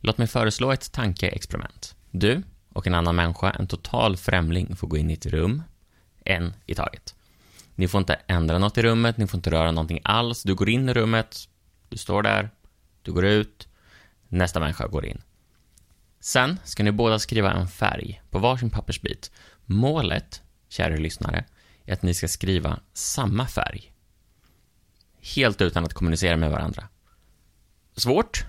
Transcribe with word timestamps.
Låt 0.00 0.18
mig 0.18 0.26
föreslå 0.26 0.72
ett 0.72 0.92
tankeexperiment. 0.92 1.96
Du 2.10 2.42
och 2.72 2.86
en 2.86 2.94
annan 2.94 3.16
människa, 3.16 3.50
en 3.50 3.66
total 3.66 4.16
främling, 4.16 4.76
får 4.76 4.88
gå 4.88 4.96
in 4.96 5.10
i 5.10 5.12
ett 5.12 5.26
rum, 5.26 5.62
en 6.24 6.54
i 6.66 6.74
taget. 6.74 7.14
Ni 7.74 7.88
får 7.88 7.98
inte 7.98 8.14
ändra 8.26 8.58
något 8.58 8.78
i 8.78 8.82
rummet, 8.82 9.16
ni 9.16 9.26
får 9.26 9.38
inte 9.38 9.50
röra 9.50 9.70
någonting 9.70 10.00
alls. 10.04 10.42
Du 10.42 10.54
går 10.54 10.68
in 10.68 10.88
i 10.88 10.94
rummet, 10.94 11.48
du 11.88 11.96
står 11.96 12.22
där, 12.22 12.50
du 13.02 13.12
går 13.12 13.24
ut, 13.24 13.68
nästa 14.28 14.60
människa 14.60 14.86
går 14.86 15.06
in. 15.06 15.22
Sen 16.20 16.58
ska 16.64 16.82
ni 16.82 16.92
båda 16.92 17.18
skriva 17.18 17.52
en 17.52 17.68
färg 17.68 18.22
på 18.30 18.38
varsin 18.38 18.70
pappersbit. 18.70 19.30
Målet, 19.64 20.42
kära 20.68 20.96
lyssnare, 20.96 21.44
är 21.84 21.92
att 21.92 22.02
ni 22.02 22.14
ska 22.14 22.28
skriva 22.28 22.80
samma 22.92 23.46
färg. 23.46 23.92
Helt 25.34 25.60
utan 25.60 25.84
att 25.84 25.94
kommunicera 25.94 26.36
med 26.36 26.50
varandra. 26.50 26.88
Svårt? 27.96 28.44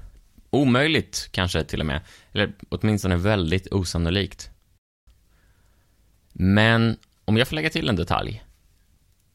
Omöjligt, 0.50 1.30
kanske 1.32 1.64
till 1.64 1.80
och 1.80 1.86
med. 1.86 2.02
Eller 2.32 2.54
åtminstone 2.70 3.16
väldigt 3.16 3.68
osannolikt. 3.72 4.50
Men 6.34 6.98
om 7.26 7.38
jag 7.38 7.48
får 7.48 7.56
lägga 7.56 7.70
till 7.70 7.90
en 7.90 7.96
detalj. 7.96 8.44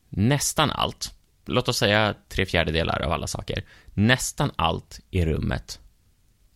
Nästan 0.08 0.70
allt, 0.70 1.14
låt 1.44 1.68
oss 1.68 1.78
säga 1.78 2.14
tre 2.28 2.46
fjärdedelar 2.46 3.02
av 3.02 3.12
alla 3.12 3.26
saker, 3.26 3.64
nästan 3.94 4.50
allt 4.56 5.00
i 5.10 5.24
rummet 5.24 5.80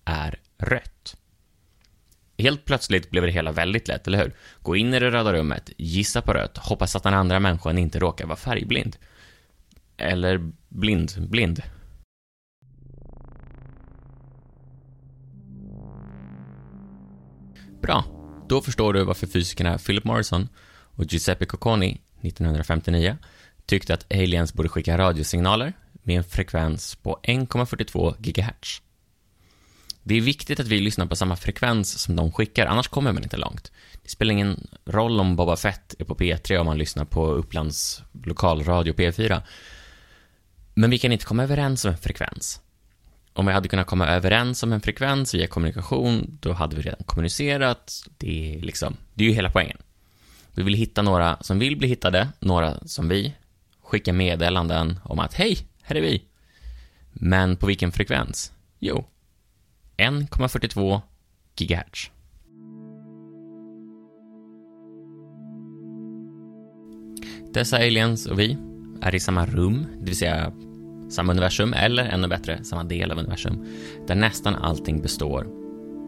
är 0.04 0.40
rött. 0.58 1.16
Helt 2.38 2.64
plötsligt 2.64 3.10
blev 3.10 3.22
det 3.22 3.32
hela 3.32 3.52
väldigt 3.52 3.88
lätt, 3.88 4.06
eller 4.06 4.18
hur? 4.18 4.34
Gå 4.62 4.76
in 4.76 4.94
i 4.94 4.98
det 5.00 5.10
röda 5.10 5.32
rummet, 5.32 5.70
gissa 5.76 6.22
på 6.22 6.32
rött, 6.32 6.58
hoppas 6.58 6.96
att 6.96 7.02
den 7.02 7.14
andra 7.14 7.40
människan 7.40 7.78
inte 7.78 7.98
råkar 7.98 8.26
vara 8.26 8.36
färgblind. 8.36 8.96
Eller 9.96 10.52
blind, 10.68 11.28
blind. 11.28 11.62
Bra. 17.86 18.04
Då 18.48 18.62
förstår 18.62 18.92
du 18.92 19.04
varför 19.04 19.26
fysikerna 19.26 19.78
Philip 19.78 20.04
Morrison 20.04 20.48
och 20.68 21.04
Giuseppe 21.04 21.46
Cocconi 21.46 22.00
1959 22.20 23.16
tyckte 23.66 23.94
att 23.94 24.12
aliens 24.12 24.54
borde 24.54 24.68
skicka 24.68 24.98
radiosignaler 24.98 25.72
med 26.02 26.16
en 26.16 26.24
frekvens 26.24 26.94
på 26.94 27.20
1,42 27.22 28.14
GHz. 28.18 28.82
Det 30.02 30.14
är 30.14 30.20
viktigt 30.20 30.60
att 30.60 30.68
vi 30.68 30.80
lyssnar 30.80 31.06
på 31.06 31.16
samma 31.16 31.36
frekvens 31.36 31.98
som 31.98 32.16
de 32.16 32.32
skickar, 32.32 32.66
annars 32.66 32.88
kommer 32.88 33.12
man 33.12 33.22
inte 33.22 33.36
långt. 33.36 33.72
Det 34.02 34.10
spelar 34.10 34.32
ingen 34.32 34.66
roll 34.84 35.20
om 35.20 35.36
Boba 35.36 35.56
Fett 35.56 35.94
är 35.98 36.04
på 36.04 36.14
P3 36.14 36.56
om 36.56 36.66
man 36.66 36.78
lyssnar 36.78 37.04
på 37.04 37.26
Upplands 37.26 38.02
lokalradio 38.24 38.92
P4. 38.92 39.42
Men 40.74 40.90
vi 40.90 40.98
kan 40.98 41.12
inte 41.12 41.24
komma 41.24 41.42
överens 41.42 41.84
om 41.84 41.90
en 41.90 41.98
frekvens. 41.98 42.60
Om 43.36 43.46
vi 43.46 43.52
hade 43.52 43.68
kunnat 43.68 43.86
komma 43.86 44.06
överens 44.06 44.62
om 44.62 44.72
en 44.72 44.80
frekvens 44.80 45.34
via 45.34 45.46
kommunikation, 45.46 46.38
då 46.40 46.52
hade 46.52 46.76
vi 46.76 46.82
redan 46.82 47.04
kommunicerat. 47.06 48.04
Det 48.18 48.54
är 48.54 48.60
liksom, 48.60 48.96
det 49.14 49.24
är 49.24 49.28
ju 49.28 49.34
hela 49.34 49.50
poängen. 49.50 49.78
Vi 50.54 50.62
vill 50.62 50.74
hitta 50.74 51.02
några 51.02 51.38
som 51.40 51.58
vill 51.58 51.76
bli 51.76 51.88
hittade, 51.88 52.28
några 52.40 52.78
som 52.86 53.08
vi 53.08 53.34
skicka 53.82 54.12
meddelanden 54.12 55.00
om 55.02 55.18
att 55.18 55.34
hej, 55.34 55.58
här 55.82 55.96
är 55.96 56.00
vi. 56.00 56.22
Men 57.12 57.56
på 57.56 57.66
vilken 57.66 57.92
frekvens? 57.92 58.52
Jo, 58.78 59.04
1,42 59.96 61.00
GHz. 61.56 62.10
Dessa 67.52 67.76
aliens 67.76 68.26
och 68.26 68.40
vi 68.40 68.58
är 69.02 69.14
i 69.14 69.20
samma 69.20 69.46
rum, 69.46 69.86
det 69.98 70.04
vill 70.04 70.16
säga 70.16 70.52
samma 71.08 71.32
universum, 71.32 71.72
eller 71.72 72.04
ännu 72.04 72.28
bättre, 72.28 72.64
samma 72.64 72.84
del 72.84 73.10
av 73.10 73.18
universum, 73.18 73.66
där 74.06 74.14
nästan 74.14 74.54
allting 74.54 75.02
består 75.02 75.46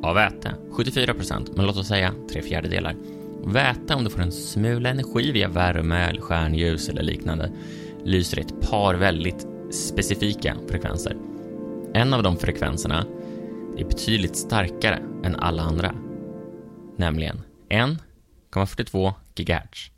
av 0.02 0.14
väte. 0.14 0.54
74 0.70 1.14
procent, 1.14 1.56
men 1.56 1.66
låt 1.66 1.76
oss 1.76 1.88
säga 1.88 2.14
tre 2.32 2.42
fjärdedelar. 2.42 2.96
Väte, 3.44 3.94
om 3.94 4.04
du 4.04 4.10
får 4.10 4.22
en 4.22 4.32
smula 4.32 4.88
energi 4.88 5.32
via 5.32 5.48
värme, 5.48 6.08
eller 6.08 6.20
stjärnljus 6.20 6.88
eller 6.88 7.02
liknande, 7.02 7.52
lyser 8.04 8.40
ett 8.40 8.70
par 8.70 8.94
väldigt 8.94 9.46
specifika 9.70 10.56
frekvenser. 10.68 11.16
En 11.94 12.14
av 12.14 12.22
de 12.22 12.36
frekvenserna 12.36 13.06
är 13.78 13.84
betydligt 13.84 14.36
starkare 14.36 15.02
än 15.24 15.36
alla 15.36 15.62
andra, 15.62 15.94
nämligen 16.96 17.40
1,42 17.70 19.12
GHz. 19.34 19.90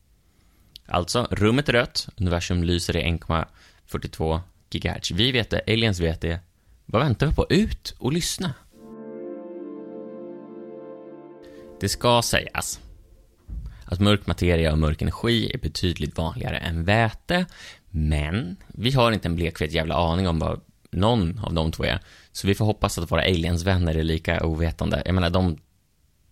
Alltså, 0.86 1.26
rummet 1.30 1.68
är 1.68 1.72
rött, 1.72 2.08
universum 2.16 2.64
lyser 2.64 2.96
i 2.96 3.02
1,42 3.02 4.40
gigahertz. 4.70 5.10
Vi 5.10 5.32
vet 5.32 5.50
det, 5.50 5.60
aliens 5.66 6.00
vet 6.00 6.20
det. 6.20 6.40
Vad 6.86 7.02
väntar 7.02 7.26
vi 7.26 7.34
på? 7.34 7.46
Ut 7.50 7.94
och 7.98 8.12
lyssna! 8.12 8.54
Det 11.80 11.88
ska 11.88 12.22
sägas 12.22 12.80
att 13.84 14.00
mörk 14.00 14.26
materia 14.26 14.72
och 14.72 14.78
mörk 14.78 15.02
energi 15.02 15.50
är 15.54 15.58
betydligt 15.58 16.18
vanligare 16.18 16.58
än 16.58 16.84
väte, 16.84 17.46
men 17.90 18.56
vi 18.68 18.90
har 18.90 19.12
inte 19.12 19.28
en 19.28 19.36
blekfet 19.36 19.72
jävla 19.72 19.94
aning 19.94 20.28
om 20.28 20.38
vad 20.38 20.60
någon 20.90 21.38
av 21.38 21.54
de 21.54 21.72
två 21.72 21.84
är. 21.84 22.00
Så 22.32 22.46
vi 22.46 22.54
får 22.54 22.64
hoppas 22.64 22.98
att 22.98 23.12
våra 23.12 23.22
aliensvänner 23.22 23.94
är 23.94 24.02
lika 24.02 24.44
ovetande. 24.44 25.02
Jag 25.04 25.14
menar, 25.14 25.30
de 25.30 25.58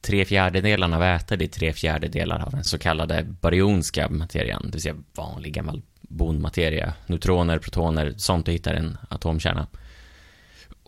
tre 0.01 0.25
fjärdedelarna 0.25 0.99
väte, 0.99 1.37
det 1.37 1.45
är 1.45 1.49
tre 1.49 1.73
fjärdedelar 1.73 2.45
av 2.47 2.51
den 2.51 2.65
så 2.65 2.79
kallade 2.79 3.23
baryonska 3.41 4.09
materian, 4.09 4.63
det 4.65 4.73
vill 4.73 4.83
säga 4.83 4.97
vanlig 5.15 5.55
gammal 5.55 5.83
bondmateria, 6.09 6.95
neutroner, 7.07 7.59
protoner, 7.59 8.15
sånt 8.17 8.47
du 8.47 8.53
hittar 8.53 8.75
i 8.75 8.77
en 8.77 8.99
atomkärna. 9.09 9.67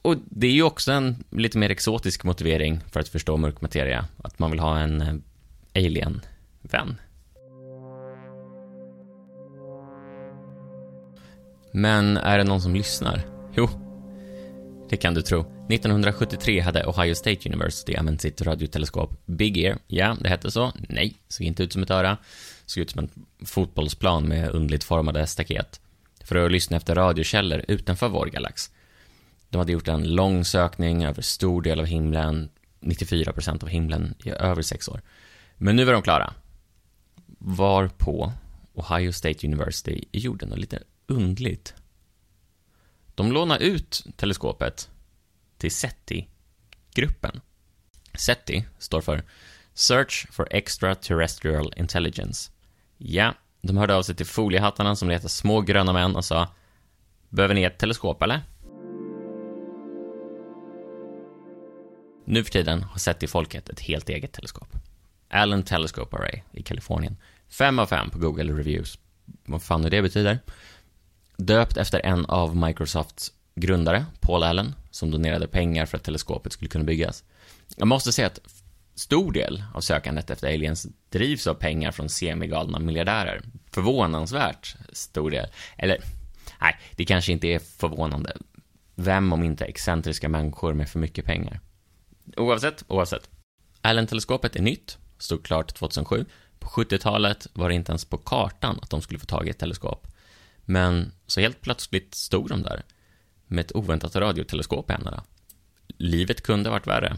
Och 0.02 0.16
det 0.24 0.46
är 0.46 0.52
ju 0.52 0.62
också 0.62 0.92
en 0.92 1.24
lite 1.30 1.58
mer 1.58 1.70
exotisk 1.70 2.24
motivering 2.24 2.80
för 2.92 3.00
att 3.00 3.08
förstå 3.08 3.36
mörk 3.36 3.60
materia, 3.60 4.04
att 4.22 4.38
man 4.38 4.50
vill 4.50 4.60
ha 4.60 4.78
en 4.78 5.00
eh, 5.00 5.14
alien-vän. 5.74 6.96
Men 11.72 12.16
är 12.16 12.38
det 12.38 12.44
någon 12.44 12.60
som 12.60 12.74
lyssnar? 12.74 13.22
Jo, 13.54 13.68
det 14.90 14.96
kan 14.96 15.14
du 15.14 15.22
tro. 15.22 15.40
1973 15.40 16.60
hade 16.60 16.86
Ohio 16.86 17.14
State 17.14 17.48
University 17.48 17.96
använt 17.96 18.20
sitt 18.20 18.42
radioteleskop 18.42 19.22
Big 19.26 19.58
Ear. 19.58 19.78
Ja, 19.86 20.16
det 20.20 20.28
hette 20.28 20.50
så. 20.50 20.72
Nej, 20.88 21.14
såg 21.28 21.46
inte 21.46 21.62
ut 21.62 21.72
som 21.72 21.82
ett 21.82 21.90
öra. 21.90 22.16
Såg 22.70 22.80
ut 22.80 22.90
som 22.90 22.98
en 22.98 23.26
fotbollsplan 23.46 24.28
med 24.28 24.50
underligt 24.50 24.84
formade 24.84 25.26
staket. 25.26 25.80
För 26.24 26.36
att 26.36 26.52
lyssna 26.52 26.76
efter 26.76 26.94
radiokällor 26.94 27.64
utanför 27.68 28.08
vår 28.08 28.26
galax. 28.26 28.70
De 29.48 29.58
hade 29.58 29.72
gjort 29.72 29.88
en 29.88 30.14
lång 30.14 30.44
sökning 30.44 31.04
över 31.04 31.22
stor 31.22 31.62
del 31.62 31.80
av 31.80 31.86
himlen, 31.86 32.50
94% 32.80 33.62
av 33.62 33.68
himlen, 33.68 34.14
i 34.24 34.30
över 34.30 34.62
sex 34.62 34.88
år. 34.88 35.00
Men 35.56 35.76
nu 35.76 35.84
var 35.84 35.92
de 35.92 36.02
klara. 36.02 36.34
Var 37.38 37.88
på 37.88 38.32
Ohio 38.74 39.12
State 39.12 39.46
University 39.46 40.04
gjorde 40.12 40.46
något 40.46 40.58
lite 40.58 40.82
undligt. 41.06 41.74
De 43.14 43.32
lånade 43.32 43.64
ut 43.64 44.06
teleskopet 44.16 44.90
till 45.58 45.70
SETI-gruppen. 45.70 47.40
SETI 48.14 48.64
står 48.78 49.00
för 49.00 49.22
Search 49.74 50.26
for 50.32 50.48
Extraterrestrial 50.50 51.72
Intelligence. 51.76 52.50
Ja, 53.02 53.34
de 53.62 53.76
hörde 53.76 53.94
av 53.94 54.02
sig 54.02 54.14
till 54.14 54.26
foliehattarna 54.26 54.96
som 54.96 55.08
letar 55.08 55.28
små 55.28 55.60
gröna 55.60 55.92
män 55.92 56.16
och 56.16 56.24
sa 56.24 56.48
Behöver 57.28 57.54
ni 57.54 57.62
ett 57.62 57.78
teleskop 57.78 58.22
eller? 58.22 58.40
Nu 62.24 62.44
för 62.44 62.50
tiden 62.52 62.82
har 62.82 62.98
SETI-folket 62.98 63.68
ett 63.68 63.80
helt 63.80 64.08
eget 64.08 64.32
teleskop. 64.32 64.68
Allen 65.28 65.62
Telescope 65.62 66.16
Array 66.16 66.40
i 66.52 66.62
Kalifornien. 66.62 67.16
Fem 67.48 67.78
av 67.78 67.86
fem 67.86 68.10
på 68.10 68.18
Google 68.18 68.52
Reviews. 68.52 68.98
Vad 69.44 69.62
fan 69.62 69.80
nu 69.80 69.88
det 69.90 70.02
betyder? 70.02 70.38
Döpt 71.36 71.76
efter 71.76 72.00
en 72.06 72.26
av 72.26 72.56
Microsofts 72.56 73.32
grundare, 73.54 74.06
Paul 74.20 74.42
Allen, 74.42 74.74
som 74.90 75.10
donerade 75.10 75.48
pengar 75.48 75.86
för 75.86 75.96
att 75.96 76.04
teleskopet 76.04 76.52
skulle 76.52 76.68
kunna 76.68 76.84
byggas. 76.84 77.24
Jag 77.76 77.88
måste 77.88 78.12
säga 78.12 78.26
att 78.26 78.40
stor 79.00 79.32
del 79.32 79.64
av 79.74 79.80
sökandet 79.80 80.30
efter 80.30 80.48
aliens 80.48 80.86
drivs 81.08 81.46
av 81.46 81.54
pengar 81.54 81.92
från 81.92 82.08
semigalna 82.08 82.78
miljardärer. 82.78 83.42
Förvånansvärt 83.70 84.76
stor 84.92 85.30
del. 85.30 85.46
Eller, 85.76 85.98
nej, 86.60 86.76
det 86.96 87.04
kanske 87.04 87.32
inte 87.32 87.46
är 87.46 87.58
förvånande. 87.58 88.36
Vem 88.94 89.32
om 89.32 89.44
inte 89.44 89.64
excentriska 89.64 90.28
människor 90.28 90.74
med 90.74 90.88
för 90.88 90.98
mycket 90.98 91.24
pengar? 91.24 91.60
Oavsett, 92.36 92.84
oavsett. 92.88 93.30
Allen-teleskopet 93.80 94.56
är 94.56 94.62
nytt, 94.62 94.98
stod 95.18 95.44
klart 95.44 95.74
2007. 95.74 96.24
På 96.58 96.68
70-talet 96.68 97.46
var 97.52 97.68
det 97.68 97.74
inte 97.74 97.92
ens 97.92 98.04
på 98.04 98.18
kartan 98.18 98.78
att 98.82 98.90
de 98.90 99.00
skulle 99.00 99.20
få 99.20 99.26
tag 99.26 99.46
i 99.46 99.50
ett 99.50 99.58
teleskop. 99.58 100.06
Men 100.64 101.12
så 101.26 101.40
helt 101.40 101.60
plötsligt 101.60 102.14
stod 102.14 102.48
de 102.48 102.62
där 102.62 102.82
med 103.46 103.64
ett 103.64 103.76
oväntat 103.76 104.16
radioteleskop 104.16 104.90
i 104.90 104.92
händerna. 104.92 105.24
Livet 105.98 106.42
kunde 106.42 106.70
varit 106.70 106.86
värre. 106.86 107.16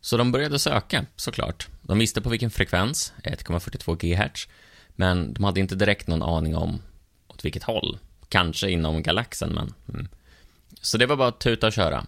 Så 0.00 0.16
de 0.16 0.32
började 0.32 0.58
söka, 0.58 1.06
såklart. 1.16 1.68
De 1.82 1.98
visste 1.98 2.20
på 2.20 2.28
vilken 2.28 2.50
frekvens, 2.50 3.12
1,42 3.24 3.96
GHz, 3.96 4.48
men 4.88 5.34
de 5.34 5.44
hade 5.44 5.60
inte 5.60 5.74
direkt 5.74 6.06
någon 6.06 6.22
aning 6.22 6.56
om 6.56 6.82
åt 7.28 7.44
vilket 7.44 7.62
håll. 7.62 7.98
Kanske 8.28 8.70
inom 8.70 9.02
galaxen, 9.02 9.50
men... 9.50 9.74
Mm. 9.88 10.08
Så 10.80 10.98
det 10.98 11.06
var 11.06 11.16
bara 11.16 11.28
att 11.28 11.40
tuta 11.40 11.66
och 11.66 11.72
köra. 11.72 12.06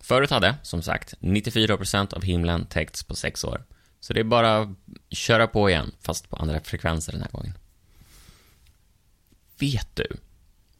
Förut 0.00 0.30
hade, 0.30 0.54
som 0.62 0.82
sagt, 0.82 1.14
94% 1.20 2.14
av 2.14 2.22
himlen 2.22 2.66
täckts 2.66 3.02
på 3.02 3.14
sex 3.14 3.44
år. 3.44 3.64
Så 4.00 4.12
det 4.12 4.20
är 4.20 4.24
bara 4.24 4.58
att 4.58 4.68
köra 5.10 5.46
på 5.46 5.70
igen, 5.70 5.92
fast 6.00 6.30
på 6.30 6.36
andra 6.36 6.60
frekvenser 6.60 7.12
den 7.12 7.22
här 7.22 7.30
gången. 7.30 7.54
Vet 9.58 9.96
du 9.96 10.06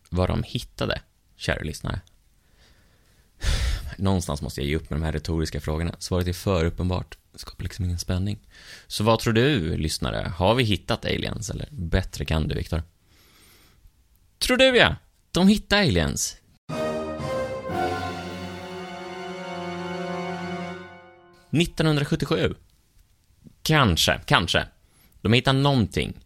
vad 0.09 0.29
de 0.29 0.43
hittade, 0.43 1.01
kära 1.37 1.63
lyssnare? 1.63 2.01
Någonstans 3.99 4.43
måste 4.43 4.61
jag 4.61 4.69
ge 4.69 4.77
upp 4.77 4.91
med 4.91 5.01
de 5.01 5.05
här 5.05 5.13
retoriska 5.13 5.61
frågorna. 5.61 5.95
Svaret 5.99 6.29
är 6.29 6.33
för 6.33 6.65
uppenbart. 6.65 7.19
Det 7.33 7.39
skapar 7.39 7.63
liksom 7.63 7.85
ingen 7.85 7.99
spänning. 7.99 8.39
Så 8.87 9.05
vad 9.05 9.19
tror 9.19 9.33
du, 9.33 9.77
lyssnare? 9.77 10.33
Har 10.37 10.55
vi 10.55 10.65
hittat 10.65 11.05
aliens? 11.05 11.51
Eller 11.51 11.69
bättre 11.71 12.25
kan 12.25 12.49
du, 12.49 12.55
Viktor? 12.55 12.83
Tror 14.39 14.57
du, 14.57 14.77
ja! 14.77 14.97
De 15.33 15.49
hittade 15.49 15.83
aliens. 15.83 16.37
–1977. 21.51 22.55
Kanske, 23.63 24.21
kanske. 24.27 24.67
De 25.21 25.33
hittade 25.33 25.59
någonting, 25.59 26.21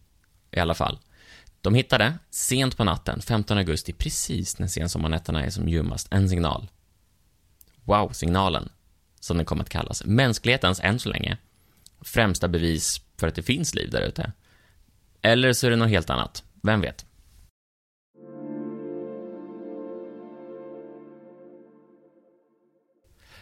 i 0.51 0.59
alla 0.59 0.73
fall. 0.73 0.99
De 1.61 1.75
hittade, 1.75 2.17
sent 2.29 2.77
på 2.77 2.83
natten, 2.83 3.21
15 3.21 3.57
augusti, 3.57 3.93
precis 3.93 4.59
när 4.59 4.67
sensommarnätterna 4.67 5.45
är 5.45 5.49
som 5.49 5.69
ljummast, 5.69 6.07
en 6.11 6.29
signal. 6.29 6.67
Wow-signalen, 7.87 8.69
som 9.19 9.37
den 9.37 9.45
kommer 9.45 9.63
att 9.63 9.69
kallas. 9.69 10.05
Mänsklighetens, 10.05 10.79
än 10.83 10.99
så 10.99 11.09
länge, 11.09 11.37
främsta 12.01 12.47
bevis 12.47 13.01
för 13.17 13.27
att 13.27 13.35
det 13.35 13.43
finns 13.43 13.75
liv 13.75 13.89
där 13.89 14.01
ute. 14.01 14.31
Eller 15.21 15.53
så 15.53 15.67
är 15.67 15.71
det 15.71 15.77
något 15.77 15.89
helt 15.89 16.09
annat. 16.09 16.43
Vem 16.61 16.81
vet? 16.81 17.05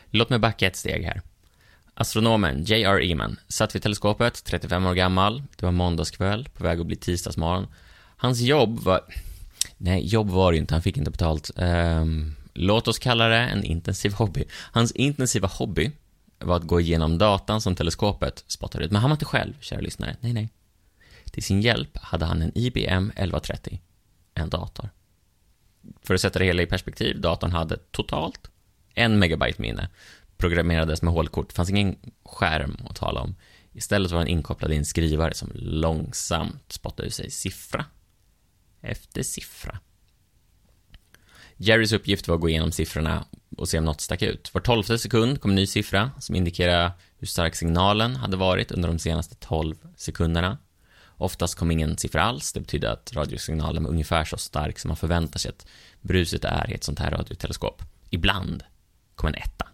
Låt 0.09 0.29
mig 0.29 0.39
backa 0.39 0.67
ett 0.67 0.75
steg 0.75 1.03
här. 1.03 1.21
Astronomen 1.93 2.63
J.R. 2.63 3.11
Eman 3.11 3.39
satt 3.47 3.75
vid 3.75 3.81
teleskopet, 3.81 4.43
35 4.43 4.85
år 4.85 4.93
gammal. 4.93 5.43
Det 5.55 5.65
var 5.65 5.71
måndagskväll, 5.71 6.49
på 6.53 6.63
väg 6.63 6.79
att 6.79 6.87
bli 6.87 6.95
tisdagsmorgon. 6.95 7.67
Hans 8.17 8.39
jobb 8.39 8.79
var... 8.79 9.01
Nej, 9.77 10.05
jobb 10.05 10.29
var 10.29 10.51
det 10.51 10.57
inte, 10.57 10.73
han 10.73 10.81
fick 10.81 10.97
inte 10.97 11.11
betalt. 11.11 11.51
Um, 11.55 12.35
låt 12.55 12.87
oss 12.87 12.99
kalla 12.99 13.27
det 13.27 13.37
en 13.37 13.63
intensiv 13.63 14.13
hobby. 14.13 14.43
Hans 14.51 14.91
intensiva 14.91 15.47
hobby 15.47 15.91
var 16.39 16.55
att 16.55 16.63
gå 16.63 16.79
igenom 16.79 17.17
datan 17.17 17.61
som 17.61 17.75
teleskopet 17.75 18.43
spottade 18.47 18.85
ut. 18.85 18.91
Men 18.91 19.01
han 19.01 19.09
var 19.09 19.15
inte 19.15 19.25
själv, 19.25 19.53
kära 19.59 19.79
lyssnare. 19.79 20.17
Nej, 20.19 20.33
nej. 20.33 20.49
Till 21.31 21.43
sin 21.43 21.61
hjälp 21.61 21.97
hade 21.97 22.25
han 22.25 22.41
en 22.41 22.51
IBM 22.55 23.09
1130, 23.09 23.81
en 24.33 24.49
dator. 24.49 24.89
För 26.01 26.13
att 26.13 26.21
sätta 26.21 26.39
det 26.39 26.45
hela 26.45 26.61
i 26.61 26.65
perspektiv, 26.65 27.21
datorn 27.21 27.51
hade 27.51 27.77
totalt 27.91 28.49
en 28.93 29.19
megabyte 29.19 29.61
minne. 29.61 29.89
Programmerades 30.37 31.01
med 31.01 31.13
hålkort, 31.13 31.53
fanns 31.53 31.69
ingen 31.69 31.95
skärm 32.25 32.77
att 32.89 32.95
tala 32.95 33.21
om. 33.21 33.35
Istället 33.73 34.11
var 34.11 34.19
den 34.19 34.27
inkopplad 34.27 34.73
i 34.73 34.75
en 34.75 34.85
skrivare 34.85 35.33
som 35.33 35.51
långsamt 35.55 36.71
spottade 36.71 37.07
ut 37.07 37.13
sig 37.13 37.31
siffra 37.31 37.85
efter 38.81 39.23
siffra. 39.23 39.79
Jerrys 41.57 41.93
uppgift 41.93 42.27
var 42.27 42.35
att 42.35 42.41
gå 42.41 42.49
igenom 42.49 42.71
siffrorna 42.71 43.25
och 43.57 43.69
se 43.69 43.77
om 43.77 43.85
något 43.85 44.01
stack 44.01 44.21
ut. 44.21 44.53
Var 44.53 44.61
tolfte 44.61 44.97
sekund 44.97 45.41
kom 45.41 45.51
en 45.51 45.55
ny 45.55 45.67
siffra 45.67 46.11
som 46.19 46.35
indikerade 46.35 46.91
hur 47.17 47.27
stark 47.27 47.55
signalen 47.55 48.15
hade 48.15 48.37
varit 48.37 48.71
under 48.71 48.89
de 48.89 48.99
senaste 48.99 49.35
12 49.35 49.75
sekunderna. 49.95 50.57
Oftast 51.17 51.55
kom 51.55 51.71
ingen 51.71 51.97
siffra 51.97 52.23
alls, 52.23 52.53
det 52.53 52.59
betydde 52.59 52.91
att 52.91 53.13
radiosignalen 53.13 53.83
var 53.83 53.89
ungefär 53.89 54.25
så 54.25 54.37
stark 54.37 54.79
som 54.79 54.89
man 54.89 54.97
förväntar 54.97 55.39
sig 55.39 55.49
att 55.49 55.67
bruset 56.01 56.45
är 56.45 56.71
i 56.71 56.73
ett 56.73 56.83
sånt 56.83 56.99
här 56.99 57.11
radioteleskop. 57.11 57.81
Ibland 58.09 58.63
kom 59.15 59.27
en 59.27 59.35
etta. 59.35 59.67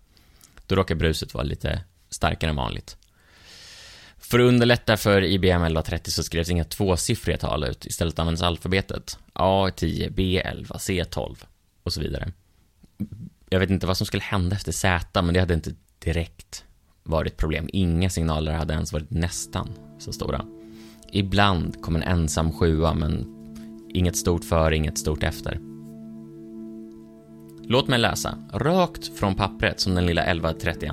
Då 0.68 0.76
råkar 0.76 0.96
bruset 0.96 1.34
vara 1.34 1.44
lite 1.44 1.84
starkare 2.10 2.50
än 2.50 2.56
vanligt. 2.56 2.98
För 4.18 4.40
att 4.40 4.48
underlätta 4.48 4.98
för 4.98 5.24
IBM 5.24 5.50
1130 5.50 6.12
så 6.12 6.24
skrevs 6.24 6.50
inga 6.50 6.64
tvåsiffriga 6.64 7.38
tal 7.38 7.64
ut. 7.64 7.86
Istället 7.86 8.20
användes 8.20 8.42
alfabetet. 8.42 9.18
A10, 9.34 10.10
B11, 10.10 10.66
C12 10.66 11.38
och 11.84 11.94
så 11.94 12.02
vidare. 12.02 12.32
Jag 13.50 13.60
vet 13.60 13.70
inte 13.70 13.88
vad 13.88 13.98
som 13.98 14.08
skulle 14.08 14.24
hända 14.24 14.56
efter 14.56 14.72
Z, 14.72 15.22
men 15.22 15.34
det 15.34 15.40
hade 15.40 15.54
inte 15.54 15.72
direkt 16.00 16.64
varit 17.04 17.38
problem. 17.38 17.70
Inga 17.74 18.10
signaler 18.10 18.54
hade 18.54 18.74
ens 18.74 18.94
varit 18.94 19.10
nästan 19.10 19.70
så 20.00 20.14
stora. 20.14 20.46
Ibland 21.12 21.82
kom 21.82 21.96
en 21.96 22.04
ensam 22.04 22.52
sjua, 22.52 22.94
men 22.94 23.26
inget 23.90 24.16
stort 24.16 24.46
före, 24.46 24.76
inget 24.76 24.98
stort 24.98 25.24
efter. 25.24 25.60
Låt 27.64 27.88
mig 27.88 28.00
läsa, 28.00 28.38
rakt 28.54 29.18
från 29.18 29.36
pappret 29.36 29.80
som 29.80 29.96
den 29.96 30.06
lilla 30.06 30.24
1130 30.24 30.92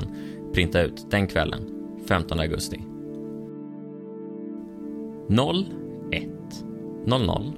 printade 0.55 0.85
ut 0.85 1.11
den 1.11 1.27
kvällen, 1.27 1.61
15 2.09 2.41
augusti. 2.41 2.77
01 5.31 6.29
00 7.07 7.53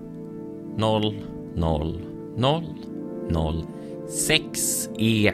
0, 0.76 1.14
0, 1.56 2.00
0, 2.36 2.64
0, 3.30 3.66
6, 4.08 4.88
E, 4.98 5.32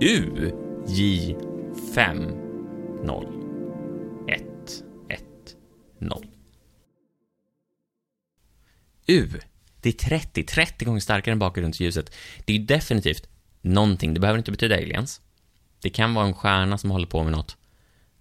U, 0.00 0.52
J, 0.86 1.36
5, 1.94 2.18
0, 3.04 3.26
1, 4.28 4.42
1, 5.08 5.22
0. 5.98 6.26
U 9.06 9.28
det 9.82 9.88
är 9.88 9.92
30, 9.92 10.44
30 10.44 10.84
gånger 10.84 11.00
starkare 11.00 11.32
än 11.32 11.38
bakgrundsljuset. 11.38 12.14
Det 12.44 12.52
är 12.52 12.58
ju 12.58 12.64
definitivt 12.64 13.28
någonting. 13.60 14.14
Det 14.14 14.20
behöver 14.20 14.38
inte 14.38 14.50
betyda 14.50 14.76
aliens. 14.76 15.20
Det 15.82 15.90
kan 15.90 16.14
vara 16.14 16.26
en 16.26 16.34
stjärna 16.34 16.78
som 16.78 16.90
håller 16.90 17.06
på 17.06 17.22
med 17.22 17.32
något 17.32 17.56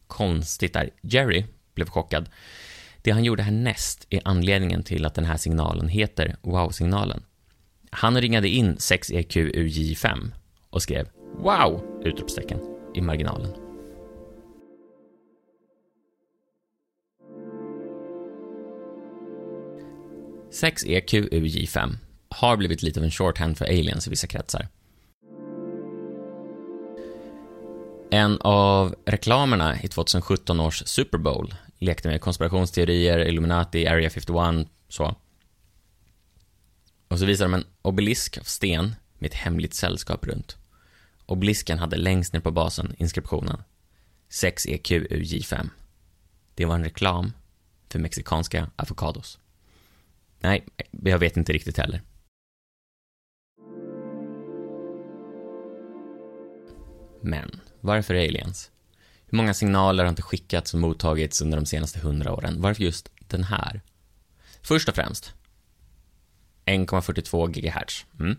konstigt 0.08 0.74
där. 0.74 0.90
Jerry 1.02 1.46
blev 1.76 1.90
chockad. 1.90 2.30
Det 3.02 3.12
han 3.12 3.24
gjorde 3.24 3.44
härnäst 3.44 4.08
är 4.10 4.22
anledningen 4.26 4.84
till 4.84 5.06
att 5.06 5.16
den 5.16 5.26
här 5.26 5.38
signalen 5.38 5.88
heter 5.88 6.36
wow-signalen. 6.42 7.24
Han 7.92 8.22
ringade 8.22 8.50
in 8.50 8.76
6EQUJ5 8.76 10.32
och 10.70 10.82
skrev 10.82 11.08
wow! 11.38 12.02
utropstecken 12.06 12.60
i 12.96 13.02
marginalen. 13.02 13.54
6EQUJ5 20.52 21.96
har 22.30 22.58
blivit 22.58 22.84
lite 22.84 23.00
av 23.00 23.04
en 23.04 23.12
shorthand 23.12 23.58
för 23.58 23.66
aliens 23.66 24.08
i 24.08 24.10
vissa 24.10 24.28
kretsar. 24.28 24.68
En 28.12 28.38
av 28.42 28.96
reklamerna 29.06 29.82
i 29.82 29.88
2017 29.88 30.60
års 30.60 30.84
Super 30.86 31.18
Bowl 31.18 31.54
lekte 31.80 32.08
med 32.08 32.22
konspirationsteorier, 32.22 33.20
Illuminati, 33.20 33.88
Area 33.88 34.10
51, 34.10 34.68
så. 34.90 35.16
Och 37.12 37.20
så 37.20 37.26
visade 37.26 37.52
de 37.52 37.54
en 37.54 37.66
obelisk 37.82 38.38
av 38.38 38.44
sten 38.44 38.96
med 39.20 39.28
ett 39.28 39.38
hemligt 39.38 39.74
sällskap 39.74 40.26
runt. 40.28 40.58
Obelisken 41.26 41.80
hade 41.80 41.98
längst 41.98 42.34
ner 42.34 42.40
på 42.40 42.52
basen 42.52 42.96
inskriptionen 42.98 43.64
6EQUJ5. 44.30 45.70
Det 46.56 46.66
var 46.66 46.76
en 46.76 46.84
reklam 46.84 47.34
för 47.90 48.00
mexikanska 48.00 48.70
avokados. 48.76 49.40
Nej, 50.40 50.68
jag 50.92 51.20
vet 51.20 51.38
inte 51.38 51.54
riktigt 51.54 51.78
heller. 51.78 52.02
Men, 57.22 57.60
varför 57.82 58.16
aliens? 58.16 58.72
Hur 59.26 59.38
många 59.38 59.54
signaler 59.54 60.04
har 60.04 60.10
inte 60.10 60.22
skickats 60.22 60.74
och 60.74 60.80
mottagits 60.80 61.42
under 61.42 61.58
de 61.58 61.66
senaste 61.66 62.00
hundra 62.00 62.34
åren? 62.34 62.62
Varför 62.62 62.84
just 62.84 63.12
den 63.28 63.44
här? 63.44 63.82
Först 64.62 64.90
och 64.90 64.96
främst, 64.96 65.34
1,42 66.66 67.48
GHz. 67.48 68.06
Mm. 68.20 68.38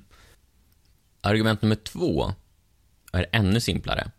Argument 1.20 1.62
nummer 1.62 1.76
två 1.76 2.32
är 3.12 3.26
ännu 3.32 3.60
simplare. 3.60 4.10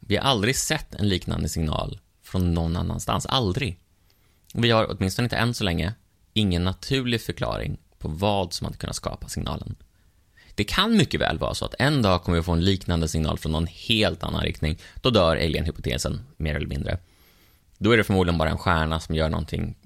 Vi 0.00 0.16
har 0.16 0.24
aldrig 0.24 0.56
sett 0.56 0.94
en 0.94 1.08
liknande 1.08 1.48
signal 1.48 1.98
från 2.22 2.54
någon 2.54 2.76
annanstans. 2.76 3.26
Aldrig. 3.26 3.78
Vi 4.54 4.70
har, 4.70 4.90
åtminstone 4.90 5.26
inte 5.26 5.36
än 5.36 5.54
så 5.54 5.64
länge, 5.64 5.94
ingen 6.32 6.64
naturlig 6.64 7.20
förklaring 7.20 7.78
på 7.98 8.08
vad 8.08 8.52
som 8.52 8.64
hade 8.64 8.78
kunnat 8.78 8.96
skapa 8.96 9.28
signalen. 9.28 9.76
Det 10.54 10.64
kan 10.64 10.96
mycket 10.96 11.20
väl 11.20 11.38
vara 11.38 11.54
så 11.54 11.64
att 11.64 11.74
en 11.78 12.02
dag 12.02 12.22
kommer 12.22 12.38
vi 12.38 12.44
få 12.44 12.52
en 12.52 12.64
liknande 12.64 13.08
signal 13.08 13.38
från 13.38 13.52
någon 13.52 13.66
helt 13.66 14.22
annan 14.22 14.42
riktning. 14.42 14.78
Då 14.94 15.10
dör 15.10 15.36
alien-hypotesen, 15.36 16.20
mer 16.36 16.54
eller 16.54 16.66
mindre. 16.66 16.98
Då 17.78 17.90
är 17.90 17.96
det 17.96 18.04
förmodligen 18.04 18.38
bara 18.38 18.50
en 18.50 18.58
stjärna 18.58 19.00
som 19.00 19.14
gör 19.14 19.28
någonting 19.28 19.76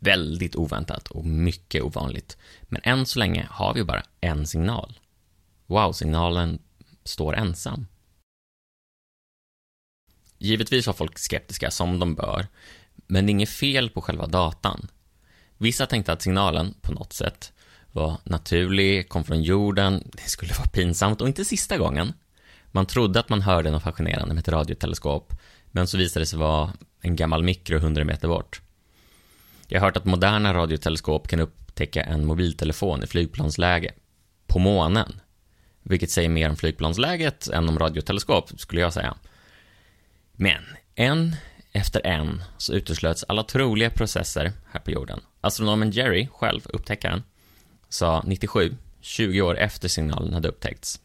väldigt 0.00 0.56
oväntat 0.56 1.08
och 1.08 1.24
mycket 1.24 1.82
ovanligt. 1.82 2.36
Men 2.62 2.80
än 2.84 3.06
så 3.06 3.18
länge 3.18 3.46
har 3.50 3.74
vi 3.74 3.84
bara 3.84 4.02
en 4.20 4.46
signal. 4.46 4.98
Wow-signalen 5.66 6.58
står 7.04 7.36
ensam. 7.36 7.86
Givetvis 10.38 10.86
var 10.86 10.94
folk 10.94 11.18
skeptiska, 11.18 11.70
som 11.70 11.98
de 11.98 12.14
bör, 12.14 12.46
men 13.06 13.26
det 13.26 13.30
är 13.30 13.32
inget 13.32 13.48
fel 13.48 13.90
på 13.90 14.00
själva 14.00 14.26
datan. 14.26 14.88
Vissa 15.56 15.86
tänkte 15.86 16.12
att 16.12 16.22
signalen, 16.22 16.74
på 16.80 16.92
något 16.92 17.12
sätt, 17.12 17.52
var 17.92 18.16
naturlig, 18.24 19.08
kom 19.08 19.24
från 19.24 19.42
jorden, 19.42 20.10
det 20.12 20.28
skulle 20.28 20.54
vara 20.54 20.68
pinsamt 20.68 21.20
och 21.20 21.28
inte 21.28 21.44
sista 21.44 21.78
gången. 21.78 22.12
Man 22.66 22.86
trodde 22.86 23.20
att 23.20 23.28
man 23.28 23.42
hörde 23.42 23.70
något 23.70 23.82
fascinerande 23.82 24.34
med 24.34 24.40
ett 24.40 24.48
radioteleskop, 24.48 25.32
men 25.70 25.86
så 25.86 25.98
visade 25.98 26.22
det 26.22 26.26
sig 26.26 26.38
vara 26.38 26.72
en 27.00 27.16
gammal 27.16 27.42
mikro 27.42 27.76
100 27.76 28.04
meter 28.04 28.28
bort. 28.28 28.62
Jag 29.72 29.80
har 29.80 29.86
hört 29.86 29.96
att 29.96 30.04
moderna 30.04 30.54
radioteleskop 30.54 31.28
kan 31.28 31.40
upptäcka 31.40 32.02
en 32.02 32.26
mobiltelefon 32.26 33.02
i 33.02 33.06
flygplansläge 33.06 33.94
på 34.46 34.58
månen, 34.58 35.20
vilket 35.82 36.10
säger 36.10 36.28
mer 36.28 36.50
om 36.50 36.56
flygplansläget 36.56 37.48
än 37.48 37.68
om 37.68 37.78
radioteleskop, 37.78 38.60
skulle 38.60 38.80
jag 38.80 38.92
säga. 38.92 39.16
Men 40.32 40.62
en 40.94 41.36
efter 41.72 42.06
en 42.06 42.42
så 42.58 42.72
uteslöts 42.72 43.24
alla 43.28 43.42
troliga 43.42 43.90
processer 43.90 44.52
här 44.70 44.80
på 44.80 44.90
jorden. 44.90 45.20
Astronomen 45.40 45.90
Jerry, 45.90 46.28
själv 46.32 46.60
upptäckaren, 46.64 47.22
sa 47.88 48.22
97, 48.26 48.76
20 49.00 49.42
år 49.42 49.58
efter 49.58 49.88
signalen 49.88 50.32
hade 50.32 50.48
upptäckts. 50.48 51.00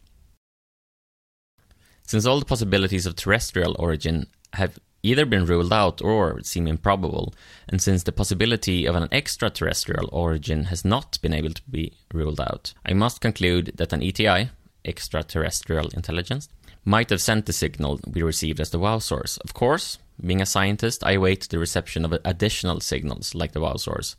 Since 2.02 2.30
all 2.30 2.42
the 2.42 2.48
possibilities 2.48 3.06
of 3.06 3.14
terrestrial 3.14 3.76
origin 3.76 4.26
have 4.50 4.72
either 5.02 5.24
been 5.24 5.46
ruled 5.46 5.72
out 5.72 6.02
or 6.02 6.40
seem 6.42 6.66
improbable, 6.66 7.34
and 7.68 7.80
since 7.80 8.02
the 8.02 8.12
possibility 8.12 8.86
of 8.86 8.94
an 8.94 9.08
extraterrestrial 9.12 10.08
origin 10.12 10.64
has 10.64 10.84
not 10.84 11.20
been 11.22 11.32
able 11.32 11.50
to 11.50 11.62
be 11.70 11.92
ruled 12.12 12.40
out, 12.40 12.74
I 12.84 12.92
must 12.92 13.20
conclude 13.20 13.72
that 13.76 13.92
an 13.92 14.02
ETI, 14.02 14.50
extraterrestrial 14.84 15.88
intelligence, 15.90 16.48
might 16.84 17.10
have 17.10 17.20
sent 17.20 17.46
the 17.46 17.52
signal 17.52 18.00
we 18.06 18.22
received 18.22 18.60
as 18.60 18.70
the 18.70 18.78
WOW 18.78 18.98
source. 18.98 19.36
Of 19.38 19.54
course, 19.54 19.98
being 20.24 20.40
a 20.40 20.46
scientist, 20.46 21.04
I 21.04 21.12
await 21.12 21.48
the 21.48 21.58
reception 21.58 22.04
of 22.04 22.12
additional 22.24 22.80
signals 22.80 23.34
like 23.34 23.52
the 23.52 23.60
WOW 23.60 23.76
source 23.76 24.16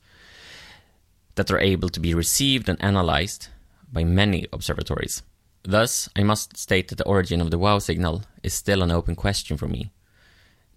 that 1.36 1.50
are 1.50 1.60
able 1.60 1.90
to 1.90 2.00
be 2.00 2.14
received 2.14 2.68
and 2.68 2.82
analyzed 2.84 3.48
by 3.92 4.04
many 4.04 4.48
observatories. 4.52 5.24
Thus, 5.64 6.10
I 6.16 6.24
must 6.24 6.58
state 6.58 6.90
that 6.90 6.98
the 6.98 7.06
origin 7.06 7.42
of 7.42 7.52
the 7.52 7.58
WOW 7.58 7.80
signal 7.80 8.24
is 8.44 8.54
still 8.54 8.84
an 8.84 8.92
open 8.92 9.16
question 9.16 9.58
for 9.58 9.68
me. 9.68 9.92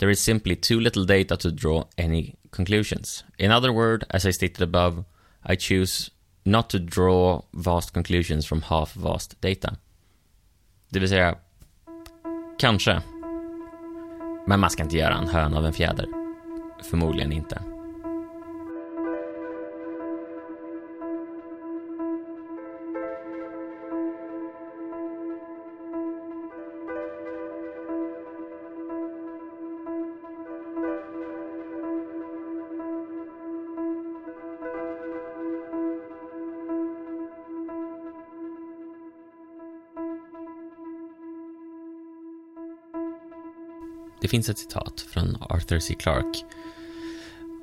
There 0.01 0.11
is 0.11 0.21
simply 0.21 0.57
too 0.57 0.81
little 0.81 1.05
data 1.05 1.37
to 1.37 1.51
draw 1.51 1.85
any 1.99 2.35
conclusions. 2.51 3.25
In 3.39 3.51
other 3.51 3.71
words, 3.71 4.07
as 4.09 4.25
I 4.25 4.33
stated 4.33 4.63
above, 4.63 5.05
I 5.45 5.57
choose 5.57 6.11
not 6.43 6.71
to 6.71 6.79
draw 6.79 7.43
vast 7.53 7.93
conclusions 7.93 8.47
from 8.47 8.63
half 8.63 8.95
vast 8.95 9.41
data. 9.41 9.77
Det 10.89 11.01
vill 11.01 11.09
säga, 11.09 11.39
kanske. 12.59 13.03
Men 14.47 14.61
man 14.61 14.71
ska 14.71 14.83
inte 14.83 14.97
göra 14.97 15.15
en 15.15 15.29
hön 15.29 15.55
av 15.55 15.67
en 15.67 15.73
fjäder. 15.73 16.07
Förmodligen 16.91 17.33
inte. 17.33 17.63
Det 44.21 44.29
finns 44.29 44.49
ett 44.49 44.59
citat 44.59 45.01
från 45.01 45.37
Arthur 45.41 45.79
C. 45.79 45.95
Clarke 45.99 46.39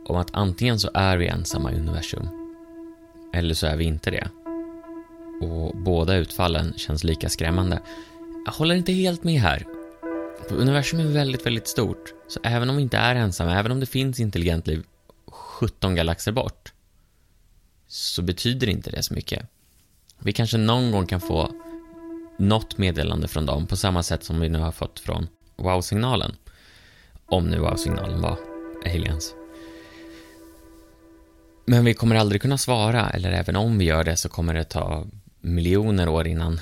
om 0.05 0.15
att 0.15 0.35
antingen 0.35 0.79
så 0.79 0.89
är 0.93 1.17
vi 1.17 1.27
ensamma 1.27 1.71
i 1.71 1.75
universum 1.75 2.27
eller 3.33 3.53
så 3.53 3.67
är 3.67 3.75
vi 3.75 3.83
inte 3.83 4.11
det. 4.11 4.29
Och 5.41 5.77
båda 5.77 6.15
utfallen 6.15 6.73
känns 6.77 7.03
lika 7.03 7.29
skrämmande. 7.29 7.81
Jag 8.45 8.51
håller 8.51 8.75
inte 8.75 8.93
helt 8.93 9.23
med 9.23 9.41
här. 9.41 9.65
För 10.49 10.55
universum 10.55 10.99
är 10.99 11.05
väldigt, 11.05 11.45
väldigt 11.45 11.67
stort. 11.67 12.13
Så 12.27 12.39
även 12.43 12.69
om 12.69 12.75
vi 12.75 12.81
inte 12.81 12.97
är 12.97 13.15
ensamma, 13.15 13.59
även 13.59 13.71
om 13.71 13.79
det 13.79 13.85
finns 13.85 14.19
intelligent 14.19 14.67
liv 14.67 14.83
17 15.27 15.95
galaxer 15.95 16.31
bort, 16.31 16.73
så 17.87 18.21
betyder 18.21 18.69
inte 18.69 18.91
det 18.91 19.03
så 19.03 19.13
mycket. 19.13 19.49
Vi 20.19 20.33
kanske 20.33 20.57
någon 20.57 20.91
gång 20.91 21.07
kan 21.07 21.21
få 21.21 21.51
något 22.37 22.77
meddelande 22.77 23.27
från 23.27 23.45
dem 23.45 23.67
på 23.67 23.75
samma 23.75 24.03
sätt 24.03 24.23
som 24.23 24.39
vi 24.39 24.49
nu 24.49 24.59
har 24.59 24.71
fått 24.71 24.99
från 24.99 25.27
wow-signalen. 25.55 26.35
Om 27.29 27.49
nu 27.49 27.59
var 27.59 27.75
signalen 27.75 28.21
var 28.21 28.37
aliens. 28.85 29.33
Men 31.65 31.85
vi 31.85 31.93
kommer 31.93 32.15
aldrig 32.15 32.41
kunna 32.41 32.57
svara, 32.57 33.09
eller 33.09 33.31
även 33.31 33.55
om 33.55 33.77
vi 33.77 33.85
gör 33.85 34.03
det 34.03 34.17
så 34.17 34.29
kommer 34.29 34.53
det 34.53 34.63
ta 34.63 35.07
miljoner 35.41 36.09
år 36.09 36.27
innan 36.27 36.59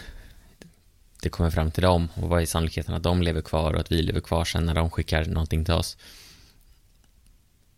det 1.22 1.29
kommer 1.29 1.50
fram 1.50 1.72
till 1.72 1.84
dem 1.84 2.10
och 2.15 2.29
vad 2.29 2.41
är 2.41 2.45
sannolikheten 2.45 2.93
att 2.93 3.03
de 3.03 3.22
lever 3.22 3.41
kvar 3.41 3.74
och 3.74 3.79
att 3.79 3.91
vi 3.91 4.01
lever 4.01 4.22
kvar 4.22 4.45
sen 4.45 4.65
när 4.65 4.74
de 4.74 4.89
skickar 4.89 5.25
någonting 5.25 5.65
till 5.65 5.74
oss. 5.74 5.98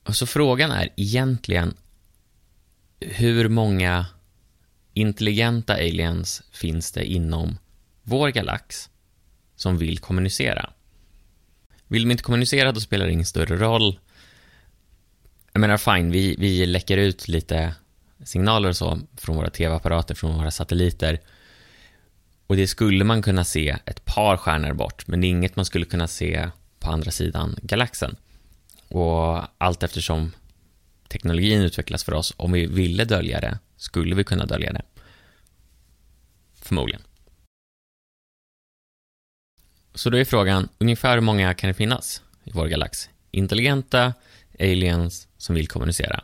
Och 0.03 0.15
så 0.15 0.25
frågan 0.25 0.71
är 0.71 0.89
egentligen 0.95 1.73
hur 2.99 3.49
många 3.49 4.05
intelligenta 4.93 5.73
aliens 5.73 6.43
finns 6.51 6.91
det 6.91 7.05
inom 7.05 7.57
vår 8.03 8.29
galax 8.29 8.89
som 9.55 9.77
vill 9.77 9.99
kommunicera? 9.99 10.69
Vill 11.87 12.03
de 12.03 12.11
inte 12.11 12.23
kommunicera 12.23 12.71
då 12.71 12.79
spelar 12.79 13.05
det 13.05 13.11
ingen 13.11 13.25
större 13.25 13.57
roll. 13.57 13.99
Jag 15.53 15.59
menar 15.59 15.77
fine, 15.77 16.11
vi, 16.11 16.35
vi 16.39 16.65
läcker 16.65 16.97
ut 16.97 17.27
lite 17.27 17.75
signaler 18.23 18.69
och 18.69 18.77
så 18.77 18.99
från 19.17 19.35
våra 19.35 19.49
tv-apparater, 19.49 20.15
från 20.15 20.37
våra 20.37 20.51
satelliter. 20.51 21.19
Och 22.47 22.55
det 22.55 22.67
skulle 22.67 23.03
man 23.03 23.21
kunna 23.21 23.43
se 23.43 23.77
ett 23.85 24.05
par 24.05 24.37
stjärnor 24.37 24.73
bort, 24.73 25.07
men 25.07 25.21
det 25.21 25.27
är 25.27 25.29
inget 25.29 25.55
man 25.55 25.65
skulle 25.65 25.85
kunna 25.85 26.07
se 26.07 26.49
på 26.79 26.89
andra 26.89 27.11
sidan 27.11 27.55
galaxen. 27.61 28.15
Och 28.87 29.41
allt 29.57 29.83
eftersom 29.83 30.31
teknologin 31.07 31.61
utvecklas 31.61 32.03
för 32.03 32.13
oss, 32.13 32.33
om 32.37 32.51
vi 32.51 32.65
ville 32.65 33.05
dölja 33.05 33.41
det, 33.41 33.59
skulle 33.77 34.15
vi 34.15 34.23
kunna 34.23 34.45
dölja 34.45 34.73
det. 34.73 34.81
Förmodligen. 36.61 37.01
Så 39.97 40.09
då 40.09 40.17
är 40.17 40.25
frågan, 40.25 40.69
ungefär 40.77 41.13
hur 41.13 41.21
många 41.21 41.53
kan 41.53 41.67
det 41.67 41.73
finnas 41.73 42.21
i 42.43 42.51
vår 42.51 42.67
galax? 42.67 43.09
Intelligenta 43.31 44.13
aliens 44.59 45.27
som 45.37 45.55
vill 45.55 45.67
kommunicera. 45.67 46.23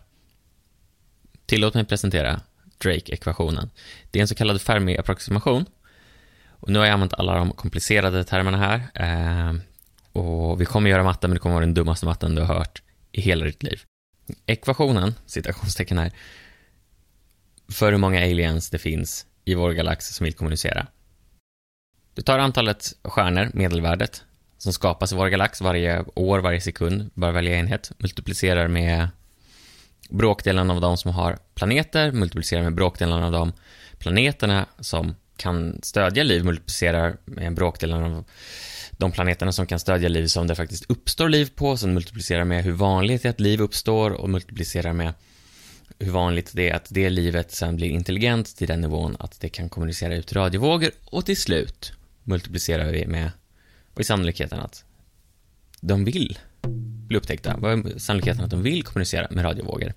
Tillåt 1.46 1.74
mig 1.74 1.86
presentera 1.86 2.42
Drake-ekvationen. 2.78 3.70
Det 4.12 4.20
är 4.20 4.22
en 4.22 4.28
så 4.28 4.36
kallad 4.36 4.62
Fermi-approximation. 4.62 5.66
Och 6.48 6.70
nu 6.70 6.80
har 6.80 6.86
jag 6.86 6.94
använt 6.94 7.14
alla 7.14 7.36
de 7.36 7.52
komplicerade 7.52 8.24
termerna 8.24 8.58
här. 8.58 8.82
Eh, 8.94 9.54
och 10.12 10.62
vi 10.62 10.66
kommer 10.66 10.90
göra 10.90 11.04
matten, 11.04 11.30
men 11.30 11.36
det 11.36 11.40
kommer 11.40 11.56
vara 11.56 11.66
den 11.66 11.74
dummaste 11.74 12.06
matten 12.06 12.36
du 12.36 12.42
har 12.42 12.56
hört 12.56 12.82
i 13.12 13.22
hela 13.22 13.46
ditt 13.46 13.64
liv. 13.64 13.82
Ekvationen, 14.46 15.16
citationstecken 15.26 15.98
här, 15.98 16.12
för 17.70 17.92
hur 17.92 18.00
många 18.00 18.20
aliens 18.20 18.70
det 18.70 18.80
finns 18.80 19.26
i 19.46 19.56
vår 19.56 19.72
galax 19.72 20.08
som 20.08 20.24
vill 20.24 20.34
kommunicera. 20.34 20.88
Du 22.16 22.22
tar 22.22 22.40
antalet 22.40 22.96
stjärnor, 23.04 23.52
medelvärdet, 23.54 24.24
som 24.58 24.74
skapas 24.74 25.12
i 25.12 25.16
vår 25.16 25.28
galax 25.28 25.62
varje 25.62 26.06
år, 26.16 26.40
varje 26.40 26.62
sekund, 26.62 27.10
bara 27.14 27.32
välja 27.32 27.58
enhet, 27.58 27.92
multiplicerar 27.98 28.68
med 28.68 29.08
bråkdelen 30.10 30.70
av 30.70 30.82
de 30.82 30.98
som 30.98 31.12
har 31.12 31.38
planeter, 31.56 32.12
multiplicerar 32.12 32.64
med 32.64 32.76
bråkdelen 32.76 33.24
av 33.24 33.32
de 33.32 33.54
planeterna 33.98 34.66
som 34.80 35.16
kan 35.38 35.80
stödja 35.84 36.24
liv, 36.24 36.46
multiplicerar 36.46 37.18
med 37.26 37.54
bråkdelen 37.54 38.04
av 38.04 38.24
de 38.92 39.12
planeterna 39.12 39.52
som 39.52 39.66
kan 39.66 39.80
stödja 39.80 40.10
liv 40.10 40.28
som 40.28 40.48
det 40.48 40.56
faktiskt 40.56 40.86
uppstår 40.90 41.30
liv 41.30 41.50
på, 41.56 41.78
sen 41.78 41.94
multiplicerar 41.94 42.44
med 42.44 42.64
hur 42.64 42.72
vanligt 42.72 43.22
det 43.24 43.28
är 43.28 43.30
att 43.30 43.40
liv 43.40 43.62
uppstår 43.62 44.12
och 44.12 44.30
multiplicerar 44.30 44.94
med 44.94 45.14
hur 46.00 46.12
vanligt 46.12 46.52
det 46.54 46.70
är 46.70 46.76
att 46.76 46.88
det 46.90 47.10
livet 47.10 47.52
sen 47.52 47.76
blir 47.76 47.90
intelligent 47.90 48.58
till 48.58 48.68
den 48.68 48.82
nivån 48.82 49.16
att 49.20 49.40
det 49.40 49.50
kan 49.50 49.70
kommunicera 49.70 50.16
ut 50.16 50.34
radiovågor 50.34 50.92
och 51.06 51.26
till 51.26 51.38
slut 51.38 51.94
multiplicerar 52.24 52.92
vi 52.92 53.08
med, 53.08 53.32
vad 53.94 54.00
är 54.00 54.04
sannolikheten 54.04 54.60
att 54.60 54.84
de 55.80 56.06
vill 56.06 56.40
bli 57.08 57.18
upptäckta? 57.18 57.58
Vad 57.58 57.72
är 57.72 58.00
sannolikheten 58.00 58.44
att 58.44 58.52
de 58.52 58.64
vill 58.64 58.84
kommunicera 58.84 59.28
med 59.32 59.46
radiovågor? 59.46 59.94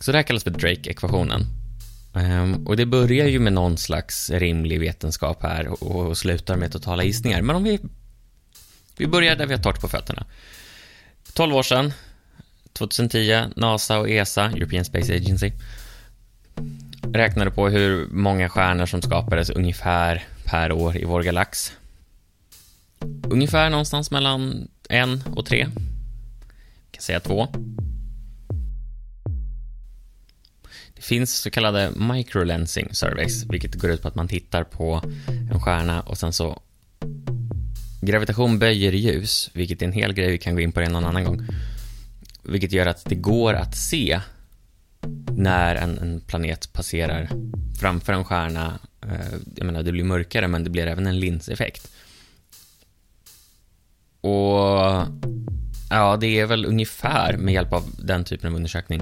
Så 0.00 0.12
det 0.12 0.18
här 0.18 0.22
kallas 0.22 0.44
för 0.44 0.50
Drake-ekvationen. 0.50 1.46
Ehm, 2.14 2.66
och 2.66 2.76
det 2.76 2.86
börjar 2.86 3.26
ju 3.26 3.38
med 3.38 3.52
någon 3.52 3.78
slags 3.78 4.30
rimlig 4.30 4.80
vetenskap 4.80 5.42
här 5.42 5.84
och 5.84 6.18
slutar 6.18 6.56
med 6.56 6.72
totala 6.72 7.04
gissningar. 7.04 7.42
Men 7.42 7.56
om 7.56 7.64
vi, 7.64 7.78
vi 8.96 9.06
börjar 9.06 9.36
där 9.36 9.46
vi 9.46 9.54
har 9.54 9.62
torrt 9.62 9.80
på 9.80 9.88
fötterna. 9.88 10.26
12 11.32 11.54
år 11.54 11.62
sedan, 11.62 11.92
2010, 12.72 13.44
NASA 13.56 13.98
och 13.98 14.10
ESA, 14.10 14.44
European 14.44 14.84
Space 14.84 15.14
Agency, 15.14 15.52
räknade 17.12 17.50
på 17.50 17.68
hur 17.68 18.06
många 18.10 18.48
stjärnor 18.48 18.86
som 18.86 19.02
skapades 19.02 19.50
ungefär 19.50 20.24
per 20.44 20.72
år 20.72 20.96
i 20.96 21.04
vår 21.04 21.22
galax. 21.22 21.72
Ungefär 23.30 23.70
någonstans 23.70 24.10
mellan 24.10 24.68
en 24.88 25.22
och 25.36 25.46
tre. 25.46 25.66
Vi 26.84 26.90
kan 26.90 27.02
säga 27.02 27.20
två. 27.20 27.48
Det 30.94 31.02
finns 31.02 31.34
så 31.34 31.50
kallade 31.50 31.90
microlensing 31.90 32.88
surveys, 32.94 33.44
vilket 33.44 33.74
går 33.74 33.90
ut 33.90 34.02
på 34.02 34.08
att 34.08 34.14
man 34.14 34.28
tittar 34.28 34.64
på 34.64 35.02
en 35.52 35.60
stjärna 35.60 36.00
och 36.00 36.18
sen 36.18 36.32
så 36.32 36.62
Gravitation 38.02 38.58
böjer 38.58 38.92
ljus, 38.92 39.50
vilket 39.52 39.82
är 39.82 39.86
en 39.86 39.92
hel 39.92 40.12
grej, 40.12 40.30
vi 40.30 40.38
kan 40.38 40.54
gå 40.54 40.60
in 40.60 40.72
på 40.72 40.80
det 40.80 40.88
någon 40.88 41.04
annan 41.04 41.24
gång. 41.24 41.46
Vilket 42.42 42.72
gör 42.72 42.86
att 42.86 43.04
det 43.04 43.14
går 43.14 43.54
att 43.54 43.76
se 43.76 44.20
när 45.36 45.76
en, 45.76 45.98
en 45.98 46.20
planet 46.20 46.72
passerar 46.72 47.28
framför 47.80 48.12
en 48.12 48.24
stjärna. 48.24 48.78
Eh, 49.02 49.38
jag 49.56 49.66
menar, 49.66 49.82
det 49.82 49.92
blir 49.92 50.04
mörkare, 50.04 50.48
men 50.48 50.64
det 50.64 50.70
blir 50.70 50.86
även 50.86 51.06
en 51.06 51.20
linseffekt. 51.20 51.90
Och 54.20 55.06
ja, 55.90 56.16
det 56.20 56.40
är 56.40 56.46
väl 56.46 56.66
ungefär 56.66 57.36
med 57.36 57.54
hjälp 57.54 57.72
av 57.72 57.84
den 57.98 58.24
typen 58.24 58.50
av 58.50 58.56
undersökning 58.56 59.00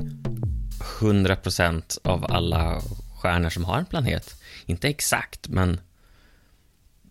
100% 1.00 1.98
av 2.04 2.24
alla 2.32 2.80
stjärnor 3.16 3.50
som 3.50 3.64
har 3.64 3.78
en 3.78 3.86
planet. 3.86 4.42
Inte 4.66 4.88
exakt, 4.88 5.48
men 5.48 5.80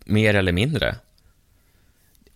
mer 0.04 0.34
eller 0.34 0.52
mindre. 0.52 0.96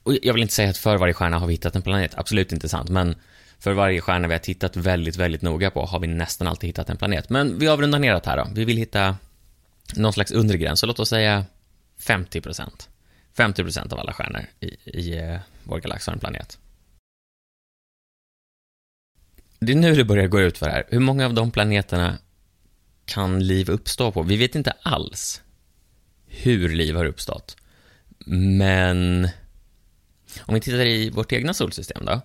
Och 0.02 0.14
jag 0.22 0.34
vill 0.34 0.42
inte 0.42 0.54
säga 0.54 0.70
att 0.70 0.78
för 0.78 0.96
varje 0.96 1.14
stjärna 1.14 1.38
har 1.38 1.46
vi 1.46 1.52
hittat 1.52 1.76
en 1.76 1.82
planet, 1.82 2.14
absolut 2.14 2.52
inte 2.52 2.68
sant, 2.68 2.88
men 2.90 3.14
för 3.62 3.72
varje 3.72 4.00
stjärna 4.00 4.28
vi 4.28 4.34
har 4.34 4.38
tittat 4.38 4.76
väldigt, 4.76 5.16
väldigt 5.16 5.42
noga 5.42 5.70
på 5.70 5.84
har 5.84 6.00
vi 6.00 6.06
nästan 6.06 6.46
alltid 6.46 6.68
hittat 6.68 6.90
en 6.90 6.96
planet. 6.96 7.30
Men 7.30 7.58
vi 7.58 7.68
avrundar 7.68 7.98
neråt 7.98 8.26
här 8.26 8.36
då. 8.36 8.48
Vi 8.54 8.64
vill 8.64 8.76
hitta 8.76 9.16
någon 9.96 10.12
slags 10.12 10.32
undre 10.32 10.58
gräns, 10.58 10.80
så 10.80 10.86
låt 10.86 11.00
oss 11.00 11.08
säga 11.08 11.44
50 11.98 12.40
procent. 12.40 12.88
50 13.36 13.62
procent 13.62 13.92
av 13.92 13.98
alla 13.98 14.12
stjärnor 14.12 14.46
i, 14.60 14.66
i 14.84 15.18
eh, 15.18 15.40
vår 15.64 15.80
galax 15.80 16.06
har 16.06 16.12
en 16.12 16.18
planet. 16.18 16.58
Det 19.58 19.72
är 19.72 19.76
nu 19.76 19.94
det 19.94 20.04
börjar 20.04 20.26
gå 20.26 20.40
ut 20.40 20.58
för 20.58 20.66
här. 20.66 20.84
Hur 20.88 21.00
många 21.00 21.26
av 21.26 21.34
de 21.34 21.50
planeterna 21.50 22.18
kan 23.04 23.46
liv 23.46 23.70
uppstå 23.70 24.12
på? 24.12 24.22
Vi 24.22 24.36
vet 24.36 24.54
inte 24.54 24.70
alls 24.82 25.42
hur 26.26 26.68
liv 26.68 26.96
har 26.96 27.04
uppstått. 27.04 27.56
Men 28.26 29.28
om 30.40 30.54
vi 30.54 30.60
tittar 30.60 30.86
i 30.86 31.10
vårt 31.10 31.32
egna 31.32 31.54
solsystem 31.54 32.04
då, 32.04 32.20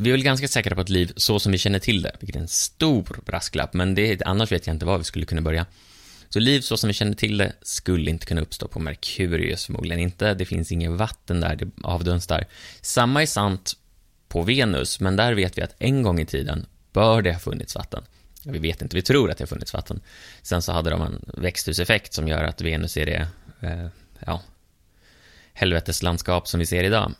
vi 0.00 0.10
är 0.10 0.12
väl 0.12 0.22
ganska 0.22 0.48
säkra 0.48 0.74
på 0.74 0.80
att 0.80 0.88
liv 0.88 1.12
så 1.16 1.40
som 1.40 1.52
vi 1.52 1.58
känner 1.58 1.78
till 1.78 2.02
det, 2.02 2.12
vilket 2.20 2.36
är 2.36 2.40
en 2.40 2.48
stor 2.48 3.20
brasklapp, 3.26 3.74
men 3.74 3.94
det, 3.94 4.22
annars 4.22 4.52
vet 4.52 4.66
jag 4.66 4.76
inte 4.76 4.86
var 4.86 4.98
vi 4.98 5.04
skulle 5.04 5.26
kunna 5.26 5.40
börja. 5.40 5.66
Så 6.28 6.38
liv 6.38 6.60
så 6.60 6.76
som 6.76 6.88
vi 6.88 6.94
känner 6.94 7.14
till 7.14 7.36
det 7.36 7.52
skulle 7.62 8.10
inte 8.10 8.26
kunna 8.26 8.40
uppstå 8.40 8.68
på 8.68 8.78
Merkurius, 8.78 9.66
förmodligen 9.66 10.00
inte. 10.00 10.34
Det 10.34 10.44
finns 10.44 10.72
inget 10.72 10.90
vatten 10.90 11.40
där, 11.40 11.56
det 11.56 11.68
avdunstar. 11.82 12.46
Samma 12.80 13.22
är 13.22 13.26
sant 13.26 13.76
på 14.28 14.42
Venus, 14.42 15.00
men 15.00 15.16
där 15.16 15.34
vet 15.34 15.58
vi 15.58 15.62
att 15.62 15.74
en 15.78 16.02
gång 16.02 16.20
i 16.20 16.26
tiden 16.26 16.66
bör 16.92 17.22
det 17.22 17.32
ha 17.32 17.40
funnits 17.40 17.74
vatten. 17.74 18.02
Vi 18.42 18.58
vet 18.58 18.82
inte, 18.82 18.96
vi 18.96 19.02
tror 19.02 19.30
att 19.30 19.38
det 19.38 19.42
har 19.42 19.48
funnits 19.48 19.74
vatten. 19.74 20.00
Sen 20.42 20.62
så 20.62 20.72
hade 20.72 20.90
de 20.90 21.02
en 21.02 21.24
växthuseffekt 21.34 22.12
som 22.12 22.28
gör 22.28 22.44
att 22.44 22.60
Venus 22.60 22.96
är 22.96 23.06
det, 23.06 23.28
eh, 23.60 23.86
ja, 24.26 24.42
helveteslandskap 25.52 26.48
som 26.48 26.60
vi 26.60 26.66
ser 26.66 26.84
idag. 26.84 27.14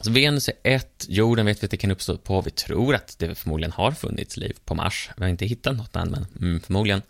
Så 0.00 0.10
Venus 0.10 0.48
är 0.48 0.54
ett, 0.62 1.06
jorden 1.08 1.46
vet 1.46 1.62
vi 1.62 1.64
att 1.64 1.70
det 1.70 1.76
kan 1.76 1.90
uppstå 1.90 2.16
på, 2.16 2.40
vi 2.40 2.50
tror 2.50 2.94
att 2.94 3.18
det 3.18 3.34
förmodligen 3.34 3.72
har 3.72 3.92
funnits 3.92 4.36
liv 4.36 4.56
på 4.64 4.74
Mars. 4.74 5.10
Vi 5.16 5.22
har 5.22 5.30
inte 5.30 5.46
hittat 5.46 5.76
något 5.76 5.96
än, 5.96 6.10
men 6.10 6.26
mm, 6.40 6.60
förmodligen. 6.60 7.02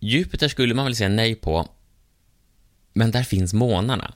Jupiter 0.00 0.48
skulle 0.48 0.74
man 0.74 0.84
väl 0.84 0.96
säga 0.96 1.08
nej 1.08 1.34
på, 1.34 1.68
men 2.92 3.10
där 3.10 3.22
finns 3.22 3.54
månarna. 3.54 4.14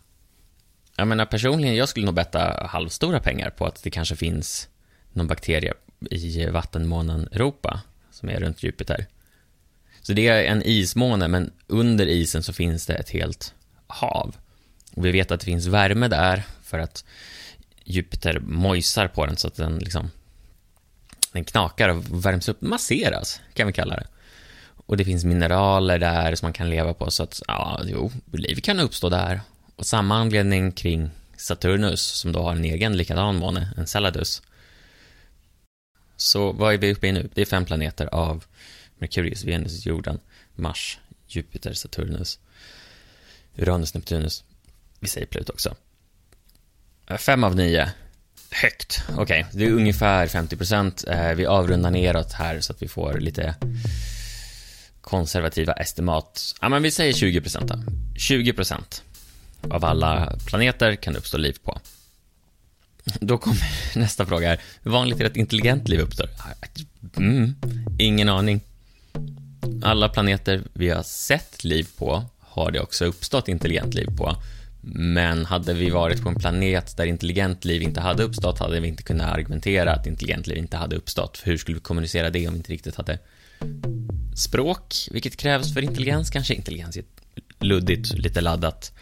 Jag 0.97 1.09
menar 1.09 1.26
personligen, 1.26 1.75
jag 1.75 1.88
skulle 1.88 2.07
nog 2.07 2.14
betta 2.14 2.67
halvstora 2.71 3.21
pengar 3.21 3.50
på 3.50 3.67
att 3.67 3.83
det 3.83 3.90
kanske 3.90 4.17
finns 4.17 4.69
någon 5.12 5.26
bakterie 5.26 5.73
i 6.11 6.47
vattenmånen 6.47 7.28
Europa, 7.33 7.81
som 8.11 8.28
är 8.28 8.40
runt 8.40 8.62
Jupiter. 8.62 9.07
Så 10.02 10.12
det 10.12 10.28
är 10.28 10.45
en 10.45 10.62
ismåne, 10.62 11.28
men 11.28 11.52
under 11.67 12.07
isen 12.07 12.43
så 12.43 12.52
finns 12.52 12.87
det 12.87 12.95
ett 12.95 13.11
helt 13.11 13.55
hav. 13.87 14.37
Och 14.95 15.05
vi 15.05 15.11
vet 15.11 15.31
att 15.31 15.40
det 15.40 15.45
finns 15.45 15.67
värme 15.67 16.09
där 16.09 16.43
för 16.62 16.78
att 16.78 17.04
Jupiter 17.90 18.38
mojsar 18.40 19.08
på 19.08 19.26
den 19.26 19.36
så 19.36 19.46
att 19.48 19.56
den 19.56 19.78
liksom 19.78 20.10
den 21.32 21.44
knakar 21.44 21.88
och 21.88 22.24
värms 22.24 22.48
upp, 22.48 22.60
masseras 22.60 23.40
kan 23.54 23.66
vi 23.66 23.72
kalla 23.72 23.96
det. 23.96 24.06
Och 24.86 24.96
det 24.96 25.04
finns 25.04 25.24
mineraler 25.24 25.98
där 25.98 26.34
som 26.34 26.46
man 26.46 26.52
kan 26.52 26.70
leva 26.70 26.94
på 26.94 27.10
så 27.10 27.22
att, 27.22 27.42
ja, 27.46 27.80
jo, 27.84 28.12
liv 28.32 28.60
kan 28.60 28.80
uppstå 28.80 29.08
där. 29.08 29.40
Och 29.76 29.86
samma 29.86 30.16
anledning 30.16 30.72
kring 30.72 31.10
Saturnus 31.36 32.00
som 32.02 32.32
då 32.32 32.42
har 32.42 32.52
en 32.52 32.64
egen 32.64 32.96
likadan 32.96 33.36
måne, 33.36 33.72
en 33.76 33.86
Celladus. 33.86 34.42
Så 36.16 36.52
vad 36.52 36.74
är 36.74 36.78
vi 36.78 36.92
uppe 36.92 37.06
i 37.06 37.12
nu? 37.12 37.28
Det 37.34 37.40
är 37.40 37.46
fem 37.46 37.64
planeter 37.64 38.06
av 38.06 38.44
Merkurius, 38.98 39.44
Venus, 39.44 39.86
jorden, 39.86 40.20
Mars, 40.54 40.98
Jupiter, 41.26 41.72
Saturnus, 41.72 42.38
Uranus, 43.56 43.94
Neptunus. 43.94 44.44
Vi 45.00 45.08
säger 45.08 45.26
Pluto 45.26 45.52
också. 45.52 45.74
Eh, 47.10 47.16
fem 47.16 47.44
av 47.44 47.56
nio. 47.56 47.90
Högt. 48.50 49.02
Okej, 49.08 49.23
okay. 49.23 49.44
det 49.52 49.64
är 49.64 49.73
ungefär 49.73 50.26
50 50.26 50.56
procent. 50.56 51.04
Eh, 51.08 51.32
vi 51.32 51.47
avrundar 51.47 51.90
neråt 51.90 52.32
här 52.32 52.60
så 52.60 52.73
att 52.73 52.82
vi 52.82 52.88
får 52.88 53.18
lite 53.18 53.54
konservativa 55.00 55.73
estimat. 55.73 56.54
Ja, 56.60 56.68
men 56.68 56.82
vi 56.82 56.90
säger 56.90 57.12
20 57.12 57.40
procent 57.40 57.68
då. 57.68 57.82
20 58.16 58.52
procent 58.52 59.02
av 59.71 59.84
alla 59.84 60.38
planeter 60.47 60.97
kan 60.97 61.12
det 61.12 61.18
uppstå 61.18 61.38
liv 61.38 61.56
på. 61.62 61.80
Då 63.21 63.38
kommer 63.38 63.58
nästa 63.99 64.26
fråga 64.26 64.49
här. 64.49 64.60
Hur 64.82 64.90
vanligt 64.90 65.18
är 65.18 65.25
det 65.25 65.30
att 65.30 65.36
intelligent 65.36 65.88
liv 65.88 66.00
uppstår? 66.00 66.28
Ah, 66.38 66.66
mm, 67.16 67.54
ingen 67.99 68.28
aning. 68.28 68.60
Alla 69.82 70.08
planeter 70.08 70.62
vi 70.73 70.88
har 70.88 71.02
sett 71.02 71.64
liv 71.64 71.88
på 71.99 72.25
har 72.40 72.71
det 72.71 72.80
också 72.80 73.04
uppstått 73.04 73.49
intelligent 73.49 73.94
liv 73.94 74.16
på. 74.16 74.36
Men 74.80 75.45
hade 75.45 75.75
vi 75.75 75.91
varit 75.91 76.23
på 76.23 76.28
en 76.28 76.34
planet 76.34 76.97
där 76.97 77.06
intelligent 77.06 77.64
liv 77.64 77.82
inte 77.82 78.00
hade 78.00 78.23
uppstått 78.23 78.58
hade 78.58 78.80
vi 78.80 78.88
inte 78.88 79.02
kunnat 79.02 79.32
argumentera 79.32 79.93
att 79.93 80.06
intelligent 80.06 80.47
liv 80.47 80.58
inte 80.58 80.76
hade 80.76 80.97
uppstått. 80.97 81.38
För 81.38 81.50
hur 81.50 81.56
skulle 81.56 81.75
vi 81.75 81.80
kommunicera 81.80 82.30
det 82.30 82.49
om 82.49 82.54
vi 82.54 82.58
inte 82.58 82.73
riktigt 82.73 82.97
hade 82.97 83.19
språk, 84.36 84.95
vilket 85.10 85.36
krävs 85.36 85.75
för 85.75 85.82
intelligens? 85.82 86.30
Kanske 86.30 86.54
intelligens 86.54 86.97
är 86.97 87.00
ett 87.00 87.23
luddigt, 87.58 88.19
lite 88.19 88.41
laddat, 88.41 88.93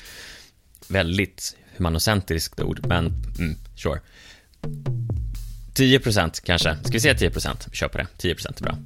väldigt 0.88 1.56
humanocentriskt 1.76 2.60
ord, 2.60 2.86
men 2.86 3.06
mm, 3.38 3.56
sure. 3.74 4.00
10 5.74 6.00
procent 6.00 6.40
kanske. 6.44 6.76
Ska 6.82 6.92
vi 6.92 7.00
säga 7.00 7.14
10 7.14 7.30
Vi 7.70 7.76
kör 7.76 7.88
på 7.88 7.98
det. 7.98 8.06
10 8.16 8.32
är 8.32 8.62
bra. 8.62 8.78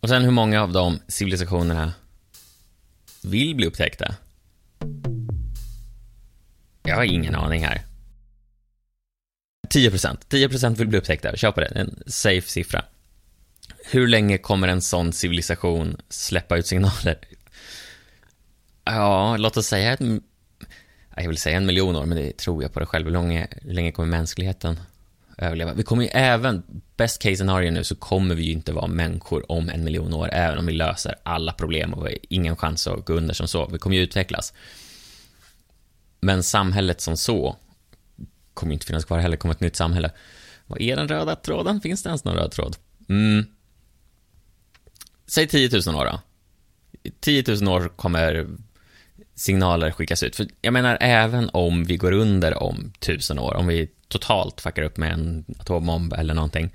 Och 0.00 0.08
sen 0.08 0.22
hur 0.22 0.30
många 0.30 0.62
av 0.62 0.72
de 0.72 0.98
civilisationerna 1.08 1.92
vill 3.24 3.54
bli 3.54 3.66
upptäckta? 3.66 4.14
Jag 6.82 6.96
har 6.96 7.04
ingen 7.04 7.34
aning 7.34 7.64
här. 7.64 7.82
10% 9.68 10.18
10% 10.28 10.74
vill 10.76 10.88
bli 10.88 10.98
upptäckta. 10.98 11.36
Kör 11.36 11.52
på 11.52 11.60
det. 11.60 11.66
En 11.66 12.02
safe 12.06 12.48
siffra. 12.48 12.84
Hur 13.84 14.08
länge 14.08 14.38
kommer 14.38 14.68
en 14.68 14.82
sån 14.82 15.12
civilisation 15.12 15.96
släppa 16.08 16.56
ut 16.56 16.66
signaler? 16.66 17.18
Ja, 18.84 19.36
låt 19.36 19.56
oss 19.56 19.66
säga 19.66 19.92
ett... 19.92 20.00
Jag 21.16 21.28
vill 21.28 21.38
säga 21.38 21.56
en 21.56 21.66
miljon 21.66 21.96
år, 21.96 22.06
men 22.06 22.18
det 22.18 22.36
tror 22.36 22.62
jag 22.62 22.72
på 22.72 22.80
det 22.80 22.86
själv. 22.86 23.06
Hur 23.06 23.12
länge, 23.12 23.48
hur 23.62 23.72
länge 23.72 23.92
kommer 23.92 24.08
mänskligheten 24.08 24.80
överleva? 25.40 25.74
Vi 25.74 25.82
kommer 25.82 26.02
ju 26.02 26.08
även, 26.08 26.62
best 26.96 27.22
case 27.22 27.36
scenario 27.36 27.70
nu, 27.70 27.84
så 27.84 27.94
kommer 27.94 28.34
vi 28.34 28.42
ju 28.42 28.52
inte 28.52 28.72
vara 28.72 28.86
människor 28.86 29.52
om 29.52 29.68
en 29.68 29.84
miljon 29.84 30.14
år, 30.14 30.30
även 30.32 30.58
om 30.58 30.66
vi 30.66 30.72
löser 30.72 31.14
alla 31.22 31.52
problem 31.52 31.94
och 31.94 32.06
vi 32.06 32.10
har 32.10 32.18
ingen 32.28 32.56
chans 32.56 32.86
att 32.86 33.04
gå 33.04 33.12
under 33.12 33.34
som 33.34 33.48
så. 33.48 33.66
Vi 33.66 33.78
kommer 33.78 33.96
ju 33.96 34.02
utvecklas. 34.02 34.52
Men 36.20 36.42
samhället 36.42 37.00
som 37.00 37.16
så 37.16 37.56
kommer 38.54 38.72
inte 38.72 38.86
finnas 38.86 39.04
kvar 39.04 39.18
heller, 39.18 39.36
kommer 39.36 39.54
ett 39.54 39.60
nytt 39.60 39.76
samhälle. 39.76 40.10
Vad 40.66 40.80
är 40.80 40.96
den 40.96 41.08
röda 41.08 41.36
tråden? 41.36 41.80
Finns 41.80 42.02
det 42.02 42.08
ens 42.08 42.24
någon 42.24 42.34
röd 42.34 42.50
tråd? 42.50 42.76
Mm. 43.08 43.44
Säg 45.26 45.48
10 45.48 45.70
000 45.86 45.96
år 45.96 46.04
då. 46.04 46.20
10 47.20 47.44
000 47.60 47.68
år 47.68 47.88
kommer 47.96 48.46
signaler 49.34 49.90
skickas 49.90 50.22
ut. 50.22 50.36
För 50.36 50.46
jag 50.60 50.72
menar, 50.72 50.98
även 51.00 51.50
om 51.52 51.84
vi 51.84 51.96
går 51.96 52.12
under 52.12 52.62
om 52.62 52.92
tusen 52.98 53.38
år, 53.38 53.54
om 53.54 53.66
vi 53.66 53.90
totalt 54.10 54.60
fuckar 54.60 54.82
upp 54.82 54.96
med 54.96 55.12
en 55.12 55.44
atombomb 55.58 56.12
eller 56.12 56.34
någonting, 56.34 56.70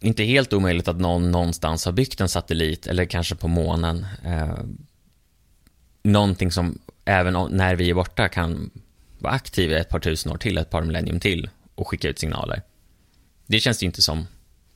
inte 0.00 0.24
helt 0.24 0.52
omöjligt 0.52 0.88
att 0.88 1.00
någon 1.00 1.30
någonstans 1.30 1.84
har 1.84 1.92
byggt 1.92 2.20
en 2.20 2.28
satellit, 2.28 2.86
eller 2.86 3.04
kanske 3.04 3.34
på 3.34 3.48
månen, 3.48 4.06
eh, 4.24 4.58
någonting 6.02 6.52
som 6.52 6.78
även 7.04 7.48
när 7.50 7.76
vi 7.76 7.90
är 7.90 7.94
borta 7.94 8.28
kan 8.28 8.70
vara 9.18 9.32
aktiv 9.32 9.72
i 9.72 9.74
ett 9.74 9.88
par 9.88 10.00
tusen 10.00 10.32
år 10.32 10.36
till, 10.36 10.58
ett 10.58 10.70
par 10.70 10.82
millennium 10.82 11.20
till 11.20 11.50
och 11.74 11.88
skicka 11.88 12.08
ut 12.08 12.18
signaler. 12.18 12.62
Det 13.46 13.60
känns 13.60 13.82
ju 13.82 13.86
inte 13.86 14.02
som 14.02 14.26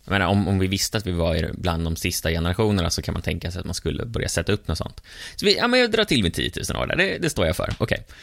jag 0.05 0.13
menar, 0.13 0.27
om, 0.27 0.49
om 0.49 0.59
vi 0.59 0.67
visste 0.67 0.99
att 0.99 1.07
vi 1.07 1.13
var 1.13 1.51
bland 1.55 1.85
de 1.85 1.97
sista 1.97 2.31
generationerna 2.31 2.91
så 2.91 3.03
kan 3.03 3.13
man 3.13 3.23
tänka 3.23 3.51
sig 3.51 3.61
att 3.61 3.65
man 3.65 3.75
skulle 3.75 4.07
börja 4.07 4.29
sätta 4.29 4.53
upp 4.53 4.69
något 4.69 4.79
sånt. 4.79 5.03
Så 5.37 5.47
vi, 5.47 5.57
ja, 5.57 5.69
men 5.69 5.81
jag 5.81 5.91
drar 5.91 6.05
till 6.05 6.23
med 6.23 6.35
10 6.35 6.51
000 6.71 6.83
år 6.83 6.87
där, 6.87 6.97
det, 6.97 7.19
det 7.19 7.31
står 7.31 7.47
jag 7.47 7.57
för. 7.57 7.75
Okej. 7.79 7.85
Okay. 7.85 8.15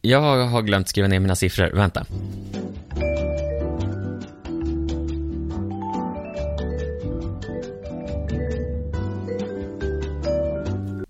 Jag 0.00 0.46
har 0.46 0.62
glömt 0.62 0.88
skriva 0.88 1.08
ner 1.08 1.20
mina 1.20 1.36
siffror. 1.36 1.70
Vänta. 1.74 2.06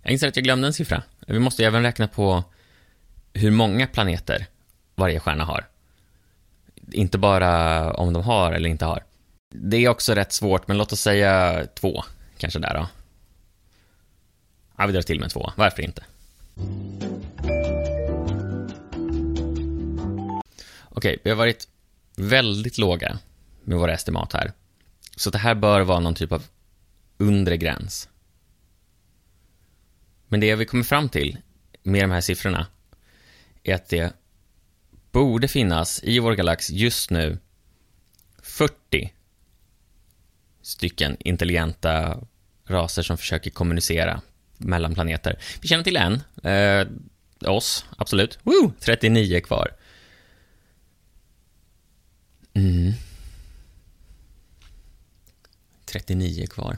Jag 0.03 0.13
inser 0.13 0.29
att 0.29 0.37
jag 0.37 0.45
glömde 0.45 0.67
en 0.67 0.73
siffra. 0.73 1.03
Vi 1.27 1.39
måste 1.39 1.65
även 1.65 1.83
räkna 1.83 2.09
på 2.09 2.45
hur 3.33 3.51
många 3.51 3.87
planeter 3.87 4.47
varje 4.95 5.21
stjärna 5.21 5.45
har. 5.45 5.67
Inte 6.93 7.19
bara 7.19 7.93
om 7.93 8.13
de 8.13 8.23
har 8.23 8.53
eller 8.53 8.69
inte 8.69 8.85
har. 8.85 9.05
Det 9.55 9.77
är 9.77 9.89
också 9.89 10.15
rätt 10.15 10.33
svårt, 10.33 10.69
men 10.69 10.79
låt 10.79 10.93
oss 10.93 11.01
säga 11.01 11.65
två, 11.75 12.05
kanske 12.39 12.59
där 12.59 12.75
då. 12.75 12.89
Ja, 14.77 14.87
vi 14.87 14.93
drar 14.93 15.03
till 15.03 15.21
med 15.21 15.31
två. 15.31 15.53
Varför 15.57 15.83
inte? 15.83 16.03
Okej, 20.99 21.19
vi 21.23 21.31
har 21.31 21.37
varit 21.37 21.69
väldigt 22.17 22.79
låga 22.79 23.19
med 23.65 23.79
våra 23.79 23.93
estimat 23.93 24.33
här. 24.33 24.53
Så 25.17 25.31
det 25.31 25.39
här 25.39 25.55
bör 25.55 25.81
vara 25.81 26.01
någon 26.01 26.15
typ 26.15 26.33
av 26.33 26.47
undre 27.19 27.57
gräns. 27.57 28.09
Men 30.29 30.41
det 30.41 30.55
vi 30.55 30.65
kommer 30.65 30.85
fram 30.85 31.09
till 31.09 31.39
med 31.83 32.05
de 32.05 32.11
här 32.11 32.21
siffrorna 32.21 32.67
är 33.63 33.75
att 33.75 33.89
det 33.89 34.13
borde 35.13 35.49
finnas 35.49 36.03
i 36.03 36.19
vår 36.19 36.33
galax 36.33 36.71
just 36.71 37.11
nu 37.11 37.39
40 38.43 39.13
stycken 40.63 41.17
intelligenta 41.21 42.21
raser 42.67 43.03
som 43.03 43.19
försöker 43.19 43.51
kommunicera 43.51 44.21
mellan 44.57 44.95
planeter. 44.95 45.39
Vi 45.61 45.69
känner 45.69 45.85
till 45.85 45.97
en, 45.97 46.23
eh, 46.43 46.89
oss, 47.51 47.85
absolut. 47.97 48.39
Woo! 48.43 48.73
39 48.81 49.41
kvar. 49.41 49.79
Mm. 52.59 52.93
39 55.85 56.47
kvar. 56.47 56.77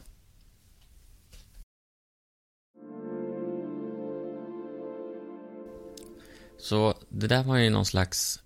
Så 6.59 6.95
det 7.09 7.27
där 7.27 7.43
var 7.43 7.57
ju 7.57 7.71
någon 7.71 7.87
slags 7.87 8.41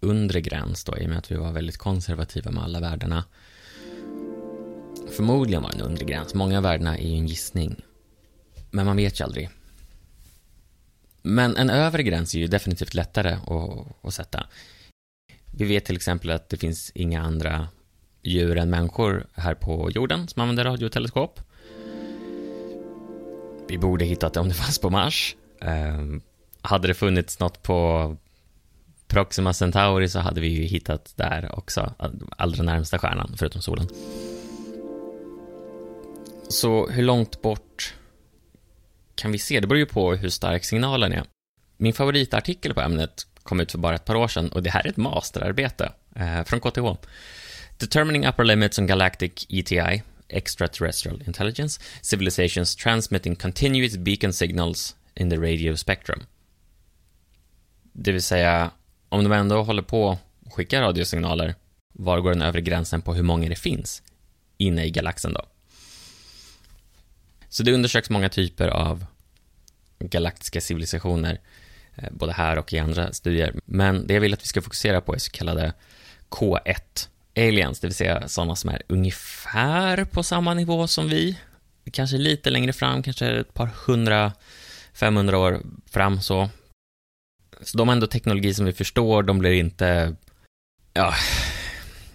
undre 0.00 0.40
gräns 0.40 0.84
då, 0.84 0.98
i 0.98 1.04
och 1.04 1.08
med 1.08 1.18
att 1.18 1.30
vi 1.30 1.36
var 1.36 1.52
väldigt 1.52 1.76
konservativa 1.76 2.50
med 2.50 2.64
alla 2.64 2.80
värdena. 2.80 3.24
Förmodligen 5.10 5.62
var 5.62 5.70
det 5.70 5.76
en 5.76 5.82
undre 5.82 6.04
gräns. 6.04 6.34
Många 6.34 6.56
av 6.56 6.62
värdena 6.62 6.98
är 6.98 7.08
ju 7.08 7.16
en 7.16 7.26
gissning. 7.26 7.82
Men 8.70 8.86
man 8.86 8.96
vet 8.96 9.20
ju 9.20 9.24
aldrig. 9.24 9.50
Men 11.22 11.56
en 11.56 11.70
övre 11.70 12.02
gräns 12.02 12.34
är 12.34 12.38
ju 12.38 12.46
definitivt 12.46 12.94
lättare 12.94 13.32
att, 13.32 14.04
att 14.06 14.14
sätta. 14.14 14.46
Vi 15.58 15.64
vet 15.64 15.84
till 15.84 15.96
exempel 15.96 16.30
att 16.30 16.48
det 16.48 16.56
finns 16.56 16.92
inga 16.94 17.22
andra 17.22 17.68
djur 18.22 18.58
än 18.58 18.70
människor 18.70 19.26
här 19.34 19.54
på 19.54 19.90
jorden 19.90 20.28
som 20.28 20.42
använder 20.42 20.64
radioteleskop. 20.64 21.40
Vi 23.68 23.78
borde 23.78 24.04
hittat 24.04 24.34
det 24.34 24.40
om 24.40 24.48
det 24.48 24.54
fanns 24.64 24.78
på 24.78 24.90
Mars. 24.90 25.36
Eh, 25.60 26.04
hade 26.60 26.88
det 26.88 26.94
funnits 26.94 27.40
något 27.40 27.62
på 27.62 28.16
Proxima 29.06 29.52
Centauri 29.52 30.08
så 30.08 30.18
hade 30.18 30.40
vi 30.40 30.48
ju 30.48 30.62
hittat 30.62 31.12
där 31.16 31.58
också, 31.58 31.94
allra 32.30 32.62
närmsta 32.62 32.98
stjärnan, 32.98 33.34
förutom 33.38 33.62
solen. 33.62 33.88
Så 36.48 36.88
hur 36.88 37.02
långt 37.02 37.42
bort 37.42 37.94
kan 39.14 39.32
vi 39.32 39.38
se? 39.38 39.60
Det 39.60 39.66
beror 39.66 39.78
ju 39.78 39.86
på 39.86 40.14
hur 40.14 40.28
stark 40.28 40.64
signalen 40.64 41.12
är. 41.12 41.24
Min 41.76 41.92
favoritartikel 41.92 42.74
på 42.74 42.80
ämnet 42.80 43.26
kom 43.46 43.60
ut 43.60 43.72
för 43.72 43.78
bara 43.78 43.94
ett 43.94 44.04
par 44.04 44.14
år 44.14 44.28
sedan 44.28 44.48
och 44.48 44.62
det 44.62 44.70
här 44.70 44.86
är 44.86 44.88
ett 44.88 44.96
masterarbete 44.96 45.92
eh, 46.16 46.44
från 46.44 46.60
KTH. 46.60 47.08
Determining 47.78 48.26
upper 48.26 48.44
limits 48.44 48.78
on 48.78 48.86
galactic 48.86 49.46
ETI, 49.48 50.02
extraterrestrial 50.28 51.22
intelligence, 51.26 51.80
civilizations 52.02 52.76
transmitting 52.76 53.36
continuous 53.36 53.96
beacon 53.96 54.32
signals 54.32 54.96
in 55.14 55.30
the 55.30 55.36
radio 55.36 55.76
spectrum. 55.76 56.22
Det 57.92 58.12
vill 58.12 58.22
säga, 58.22 58.70
om 59.08 59.24
de 59.24 59.32
ändå 59.32 59.62
håller 59.62 59.82
på 59.82 60.18
och 60.46 60.52
skickar 60.52 60.82
radiosignaler, 60.82 61.54
var 61.92 62.20
går 62.20 62.30
den 62.30 62.42
övre 62.42 62.60
gränsen 62.60 63.02
på 63.02 63.14
hur 63.14 63.22
många 63.22 63.48
det 63.48 63.56
finns 63.56 64.02
inne 64.56 64.84
i 64.84 64.90
galaxen 64.90 65.32
då? 65.32 65.42
Så 67.48 67.62
det 67.62 67.72
undersöks 67.72 68.10
många 68.10 68.28
typer 68.28 68.68
av 68.68 69.06
galaktiska 69.98 70.60
civilisationer, 70.60 71.40
Eh, 71.96 72.08
både 72.10 72.32
här 72.32 72.58
och 72.58 72.72
i 72.72 72.78
andra 72.78 73.12
studier. 73.12 73.54
Men 73.64 74.06
det 74.06 74.14
jag 74.14 74.20
vill 74.20 74.34
att 74.34 74.42
vi 74.42 74.46
ska 74.46 74.62
fokusera 74.62 75.00
på 75.00 75.14
är 75.14 75.18
så 75.18 75.30
kallade 75.30 75.72
K1 76.30 77.08
aliens, 77.36 77.80
det 77.80 77.86
vill 77.86 77.94
säga 77.94 78.28
sådana 78.28 78.56
som 78.56 78.70
är 78.70 78.82
ungefär 78.86 80.04
på 80.04 80.22
samma 80.22 80.54
nivå 80.54 80.86
som 80.86 81.08
vi. 81.08 81.38
Kanske 81.92 82.16
lite 82.16 82.50
längre 82.50 82.72
fram, 82.72 83.02
kanske 83.02 83.26
ett 83.26 83.54
par 83.54 83.70
hundra, 83.86 84.32
500 84.92 85.38
år 85.38 85.60
fram 85.90 86.20
så. 86.20 86.50
Så 87.60 87.78
de 87.78 87.88
har 87.88 87.92
ändå 87.92 88.06
teknologi 88.06 88.54
som 88.54 88.64
vi 88.64 88.72
förstår, 88.72 89.22
de 89.22 89.38
blir 89.38 89.52
inte, 89.52 90.16
ja, 90.92 91.14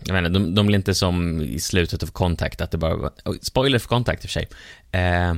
jag 0.04 0.13
menar, 0.13 0.30
de, 0.30 0.56
de 0.56 0.67
blir 0.67 0.78
inte 0.78 0.96
som 0.96 1.41
i 1.41 1.60
slutet 1.60 2.04
av 2.04 2.08
Contact, 2.08 2.62
att 2.62 2.72
det 2.72 2.78
bara 2.78 2.96
var, 2.96 3.12
spoiler 3.41 3.80
för 3.80 3.88
Contact 3.88 4.24
i 4.24 4.28
och 4.28 4.32
för 4.32 4.39
sig. 4.39 4.50
Eh, 4.91 5.36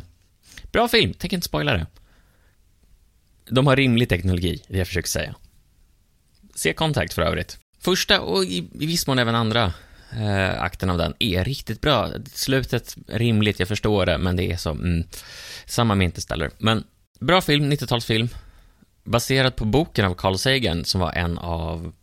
bra 0.72 0.88
film, 0.88 1.14
tänker 1.14 1.38
inte 1.38 1.46
spoila 1.46 1.74
det. 1.74 1.86
De 3.54 3.68
har 3.68 3.76
rimlig 3.76 4.10
teknologi, 4.10 4.64
det 4.68 4.78
jag 4.78 4.88
försöker 4.88 5.10
säga. 5.10 5.36
Se 6.56 6.74
Contact 6.74 7.14
för 7.14 7.22
övrigt. 7.22 7.58
Första 7.80 8.22
och 8.22 8.44
i, 8.44 8.58
i 8.58 8.86
viss 8.86 9.08
mån 9.08 9.20
även 9.20 9.36
andra 9.36 9.74
eh, 10.12 10.62
akten 10.62 10.90
av 10.90 10.98
den 10.98 11.14
är 11.20 11.44
riktigt 11.44 11.82
bra. 11.82 12.10
Slutet 12.34 12.96
rimligt, 13.08 13.60
jag 13.60 13.68
förstår 13.68 14.06
det, 14.06 14.18
men 14.18 14.36
det 14.36 14.52
är 14.52 14.58
så, 14.58 14.72
mm, 14.72 15.04
samma 15.66 15.96
med 15.96 16.06
Interstellar. 16.06 16.52
Men 16.58 16.84
bra 17.20 17.42
film, 17.42 17.72
90-talsfilm. 17.72 18.30
Baserad 19.04 19.56
på 19.56 19.66
boken 19.66 20.06
av 20.06 20.14
Carl 20.14 20.38
Sagan, 20.38 20.86
som 20.86 21.02
var 21.02 21.12
en 21.12 21.38
av 21.38 21.94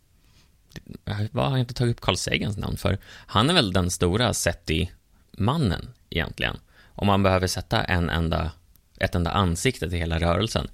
vad 1.31 1.45
har 1.45 1.51
jag 1.51 1.59
inte 1.59 1.73
tagit 1.73 1.95
upp 1.95 2.01
Carl 2.01 2.17
Sagans 2.17 2.57
namn 2.57 2.77
för? 2.77 2.97
Han 3.05 3.49
är 3.49 3.53
väl 3.53 3.73
den 3.73 3.91
stora 3.91 4.33
SETI-mannen 4.33 5.89
egentligen. 6.09 6.57
Om 6.95 7.07
man 7.07 7.23
behöver 7.23 7.47
sätta 7.47 7.83
en 7.83 8.09
enda, 8.09 8.51
ett 8.99 9.15
enda 9.15 9.31
ansikte 9.31 9.89
till 9.89 9.99
hela 9.99 10.19
rörelsen 10.19 10.67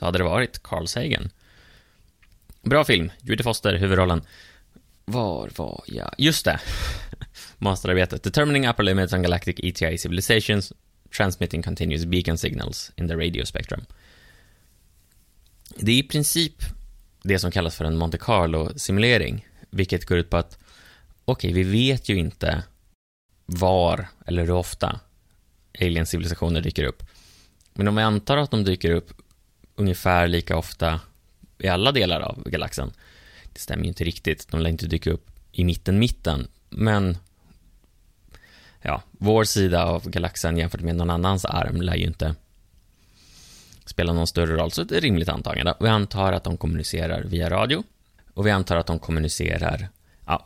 så 0.00 0.06
hade 0.06 0.18
det 0.18 0.24
varit 0.24 0.62
Carl 0.62 0.86
Sagan. 0.86 1.30
Bra 2.62 2.84
film, 2.84 3.12
Judy 3.22 3.42
Foster, 3.42 3.78
huvudrollen. 3.78 4.22
Var 5.04 5.50
var 5.56 5.84
jag? 5.86 6.14
Just 6.18 6.44
det! 6.44 6.60
Masterarbetet. 7.58 8.22
Determining 8.22 8.68
upper 8.68 8.82
limits 8.82 9.12
on 9.12 9.22
galactic 9.22 9.56
ETI 9.62 9.98
civilizations, 9.98 10.72
transmitting 11.16 11.62
continuous 11.62 12.04
beacon 12.04 12.38
signals 12.38 12.92
in 12.96 13.08
the 13.08 13.14
radio 13.14 13.44
spectrum. 13.44 13.84
Det 15.76 15.92
är 15.92 15.98
i 15.98 16.02
princip 16.02 16.62
det 17.22 17.38
som 17.38 17.50
kallas 17.50 17.76
för 17.76 17.84
en 17.84 17.96
Monte 17.96 18.18
Carlo-simulering, 18.18 19.46
vilket 19.70 20.04
går 20.04 20.18
ut 20.18 20.30
på 20.30 20.36
att 20.36 20.58
okej, 21.24 21.50
okay, 21.50 21.64
vi 21.64 21.70
vet 21.70 22.08
ju 22.08 22.16
inte 22.16 22.62
var 23.46 24.08
eller 24.26 24.42
hur 24.42 24.50
ofta 24.50 25.00
alien-civilisationer 25.80 26.60
dyker 26.60 26.84
upp. 26.84 27.02
Men 27.74 27.88
om 27.88 27.96
vi 27.96 28.02
antar 28.02 28.36
att 28.36 28.50
de 28.50 28.64
dyker 28.64 28.90
upp 28.90 29.12
ungefär 29.80 30.28
lika 30.28 30.56
ofta 30.56 31.00
i 31.58 31.68
alla 31.68 31.92
delar 31.92 32.20
av 32.20 32.42
galaxen, 32.44 32.92
det 33.52 33.60
stämmer 33.60 33.82
ju 33.82 33.88
inte 33.88 34.04
riktigt, 34.04 34.48
de 34.50 34.60
lär 34.60 34.70
inte 34.70 34.86
dyka 34.86 35.10
upp 35.10 35.30
i 35.52 35.64
mitten, 35.64 35.98
mitten, 35.98 36.48
men 36.68 37.18
ja, 38.82 39.02
vår 39.10 39.44
sida 39.44 39.84
av 39.84 40.10
galaxen 40.10 40.56
jämfört 40.56 40.80
med 40.80 40.96
någon 40.96 41.10
annans 41.10 41.44
arm 41.44 41.80
lär 41.80 41.94
ju 41.94 42.06
inte 42.06 42.34
spela 43.84 44.12
någon 44.12 44.26
större 44.26 44.56
roll, 44.56 44.72
så 44.72 44.84
det 44.84 44.94
är 44.94 44.98
ett 44.98 45.04
rimligt 45.04 45.28
antagande. 45.28 45.74
Vi 45.80 45.88
antar 45.88 46.32
att 46.32 46.44
de 46.44 46.56
kommunicerar 46.56 47.22
via 47.22 47.50
radio. 47.50 47.82
Och 48.34 48.46
vi 48.46 48.50
antar 48.50 48.76
att 48.76 48.86
de 48.86 48.98
kommunicerar, 48.98 49.88
ja, 50.26 50.44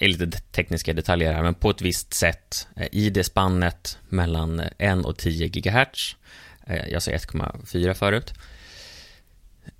är 0.00 0.08
lite 0.08 0.30
tekniska 0.30 0.92
detaljer 0.92 1.32
här, 1.32 1.42
men 1.42 1.54
på 1.54 1.70
ett 1.70 1.82
visst 1.82 2.14
sätt 2.14 2.68
eh, 2.76 2.88
i 2.92 3.10
det 3.10 3.24
spannet 3.24 3.98
mellan 4.08 4.60
eh, 4.60 4.98
1 4.98 5.04
och 5.04 5.18
10 5.18 5.48
GHz. 5.48 6.16
Eh, 6.66 6.88
jag 6.88 7.02
sa 7.02 7.10
1,4 7.10 7.94
förut. 7.94 8.34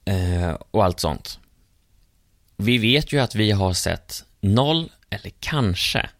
Eh, 0.04 0.50
och 0.70 0.84
allt 0.84 1.00
sånt. 1.00 1.38
Vi 2.56 2.78
vet 2.78 3.12
ju 3.12 3.18
att 3.18 3.34
vi 3.34 3.50
har 3.50 3.72
sett 3.72 4.24
noll 4.40 4.90
eller 5.10 5.30
kanske 5.40 6.10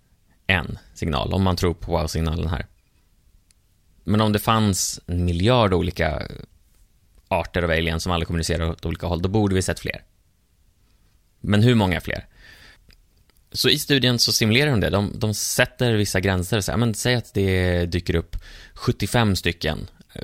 en 0.47 0.79
signal, 0.95 1.33
om 1.33 1.43
man 1.43 1.57
tror 1.57 1.75
på 1.75 1.93
wow-signalen 1.93 2.49
här. 2.49 2.67
Men 4.05 4.21
om 4.21 4.33
det 4.33 4.39
fanns 4.39 5.01
en 5.07 5.25
miljard 5.25 5.75
olika 5.75 6.23
arter 7.29 7.63
av 7.63 7.71
aliens 7.71 8.03
som 8.03 8.13
alla 8.13 8.25
kommunicerar 8.25 8.71
åt 8.71 8.87
olika 8.87 9.07
håll, 9.07 9.23
då 9.23 9.29
borde 9.29 9.55
vi 9.55 9.63
sett 9.63 9.81
fler. 9.81 10.05
Men 11.41 11.63
hur 11.63 11.75
många 11.75 12.01
fler? 12.01 12.27
Så 13.53 13.69
i 13.69 13.79
studien 13.79 14.19
så 14.19 14.33
simulerar 14.33 14.71
de 14.71 14.81
det. 14.81 14.91
De, 14.91 15.13
de 15.15 15.35
sätter 15.35 15.95
vissa 15.95 16.21
gränser. 16.21 16.61
Så 16.61 16.73
här, 16.73 16.79
men 16.79 16.95
säg 16.95 17.15
att 17.15 17.35
det 17.35 17.87
dyker 17.87 18.15
upp 18.15 18.37
75 18.75 19.37
stycken 19.37 19.91
eh, 20.15 20.23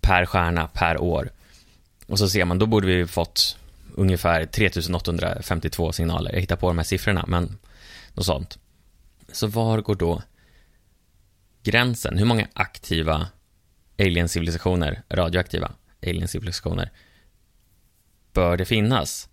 per 0.00 0.26
stjärna 0.26 0.68
per 0.68 1.00
år. 1.00 1.30
Och 2.06 2.18
så 2.18 2.28
ser 2.28 2.44
man, 2.44 2.58
då 2.58 2.66
borde 2.66 2.86
vi 2.86 3.06
fått 3.06 3.56
ungefär 3.94 4.46
3852 4.46 5.92
signaler. 5.92 6.32
Jag 6.32 6.40
hittar 6.40 6.56
på 6.56 6.68
de 6.68 6.78
här 6.78 6.84
siffrorna, 6.84 7.24
men 7.28 7.58
något 8.14 8.26
sånt. 8.26 8.58
Så 9.32 9.46
var 9.46 9.80
går 9.80 9.94
då 9.94 10.22
gränsen? 11.62 12.18
Hur 12.18 12.24
många 12.24 12.48
aktiva 12.52 13.26
alien-civilisationer, 13.98 15.02
radioaktiva 15.10 15.72
alien-civilisationer, 16.02 16.90
bör 18.32 18.56
det 18.56 18.64
finnas? 18.64 19.28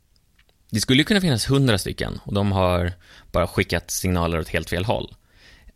Det 0.69 0.81
skulle 0.81 0.99
ju 0.99 1.05
kunna 1.05 1.21
finnas 1.21 1.49
hundra 1.49 1.77
stycken 1.77 2.19
och 2.23 2.33
de 2.33 2.51
har 2.51 2.93
bara 3.31 3.47
skickat 3.47 3.91
signaler 3.91 4.39
åt 4.39 4.49
helt 4.49 4.69
fel 4.69 4.85
håll. 4.85 5.15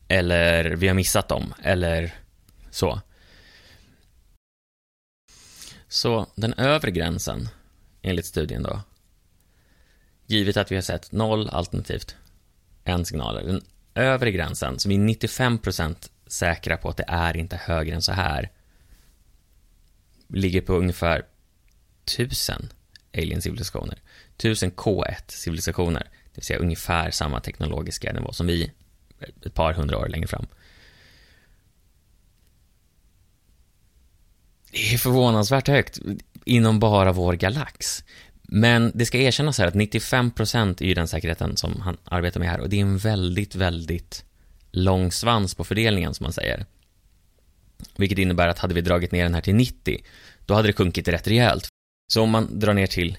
Eller 0.07 0.65
vi 0.65 0.87
har 0.87 0.95
missat 0.95 1.27
dem, 1.27 1.53
eller 1.63 2.13
så. 2.71 3.01
Så 5.89 6.27
den 6.35 6.53
övre 6.53 6.91
gränsen, 6.91 7.49
enligt 8.01 8.25
studien 8.25 8.63
då, 8.63 8.81
givet 10.25 10.57
att 10.57 10.71
vi 10.71 10.75
har 10.75 10.81
sett 10.81 11.11
noll 11.11 11.49
alternativt 11.49 12.15
en 12.83 13.05
signaler, 13.05 13.43
den 13.43 13.61
övre 13.93 14.31
gränsen, 14.31 14.79
som 14.79 14.89
vi 14.89 14.95
är 14.95 14.99
95% 14.99 16.09
säkra 16.27 16.77
på 16.77 16.89
att 16.89 16.97
det 16.97 17.05
är 17.07 17.37
inte 17.37 17.55
högre 17.55 17.95
än 17.95 18.01
så 18.01 18.11
här, 18.11 18.51
ligger 20.27 20.61
på 20.61 20.73
ungefär 20.73 21.25
1000 22.05 22.69
alien-civilisationer. 23.13 24.01
1000 24.37 24.71
K1-civilisationer, 24.71 26.03
det 26.03 26.35
vill 26.35 26.43
säga 26.43 26.59
ungefär 26.59 27.11
samma 27.11 27.39
teknologiska 27.39 28.13
nivå 28.13 28.33
som 28.33 28.47
vi 28.47 28.71
ett 29.45 29.53
par 29.53 29.73
hundra 29.73 29.97
år 29.97 30.07
längre 30.07 30.27
fram. 30.27 30.47
Det 34.71 34.93
är 34.93 34.97
förvånansvärt 34.97 35.67
högt 35.67 35.99
inom 36.45 36.79
bara 36.79 37.11
vår 37.11 37.33
galax. 37.33 38.03
Men 38.41 38.91
det 38.95 39.05
ska 39.05 39.17
erkännas 39.17 39.57
här 39.57 39.67
att 39.67 39.73
95% 39.73 40.83
är 40.83 40.85
ju 40.85 40.93
den 40.93 41.07
säkerheten 41.07 41.57
som 41.57 41.81
han 41.81 41.97
arbetar 42.03 42.39
med 42.39 42.49
här 42.49 42.59
och 42.59 42.69
det 42.69 42.77
är 42.77 42.81
en 42.81 42.97
väldigt, 42.97 43.55
väldigt 43.55 44.25
lång 44.71 45.11
svans 45.11 45.55
på 45.55 45.63
fördelningen 45.63 46.13
som 46.13 46.23
man 46.23 46.33
säger. 46.33 46.65
Vilket 47.95 48.17
innebär 48.17 48.47
att 48.47 48.59
hade 48.59 48.73
vi 48.73 48.81
dragit 48.81 49.11
ner 49.11 49.23
den 49.23 49.33
här 49.33 49.41
till 49.41 49.55
90, 49.55 50.03
då 50.45 50.53
hade 50.53 50.67
det 50.67 50.73
sjunkit 50.73 51.07
rätt 51.07 51.27
rejält. 51.27 51.67
Så 52.13 52.21
om 52.21 52.29
man 52.29 52.59
drar 52.59 52.73
ner 52.73 52.87
till 52.87 53.17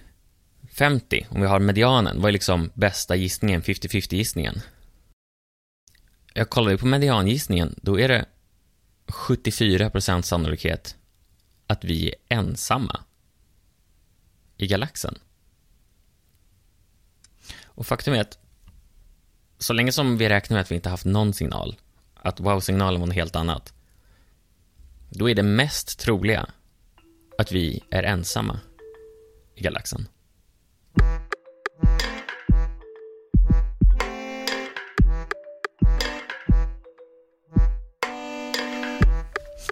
50, 0.73 1.27
om 1.31 1.41
vi 1.41 1.47
har 1.47 1.61
medianen, 1.61 2.21
vad 2.21 2.29
är 2.29 2.33
liksom 2.33 2.71
bästa 2.75 3.17
gissningen, 3.17 3.63
50-50 3.63 4.15
gissningen? 4.15 4.61
Jag 6.35 6.51
kollade 6.51 6.79
på 6.79 6.87
mediangissningen, 6.87 7.75
då 7.83 8.01
är 8.01 8.09
det 8.09 8.25
74% 9.07 10.23
sannolikhet 10.23 10.97
att 11.71 11.85
vi 11.85 12.09
är 12.09 12.15
ensamma 12.29 13.01
i 14.57 14.67
galaxen. 14.67 15.19
Och 17.63 17.87
faktum 17.87 18.15
är 18.15 18.21
att 18.21 18.39
så 19.59 19.73
länge 19.73 19.93
som 19.93 20.17
vi 20.17 20.29
räknar 20.29 20.55
med 20.55 20.61
att 20.61 20.71
vi 20.71 20.75
inte 20.75 20.89
haft 20.89 21.05
någon 21.05 21.33
signal, 21.33 21.77
att 22.15 22.41
wow-signalen 22.41 23.01
var 23.01 23.07
något 23.07 23.17
helt 23.17 23.37
annat, 23.37 23.75
då 25.09 25.31
är 25.31 25.35
det 25.35 25.43
mest 25.43 25.99
troliga 25.99 26.47
att 27.39 27.53
vi 27.53 27.83
är 27.91 28.03
ensamma 28.03 28.61
i 29.55 29.63
galaxen. 29.63 30.09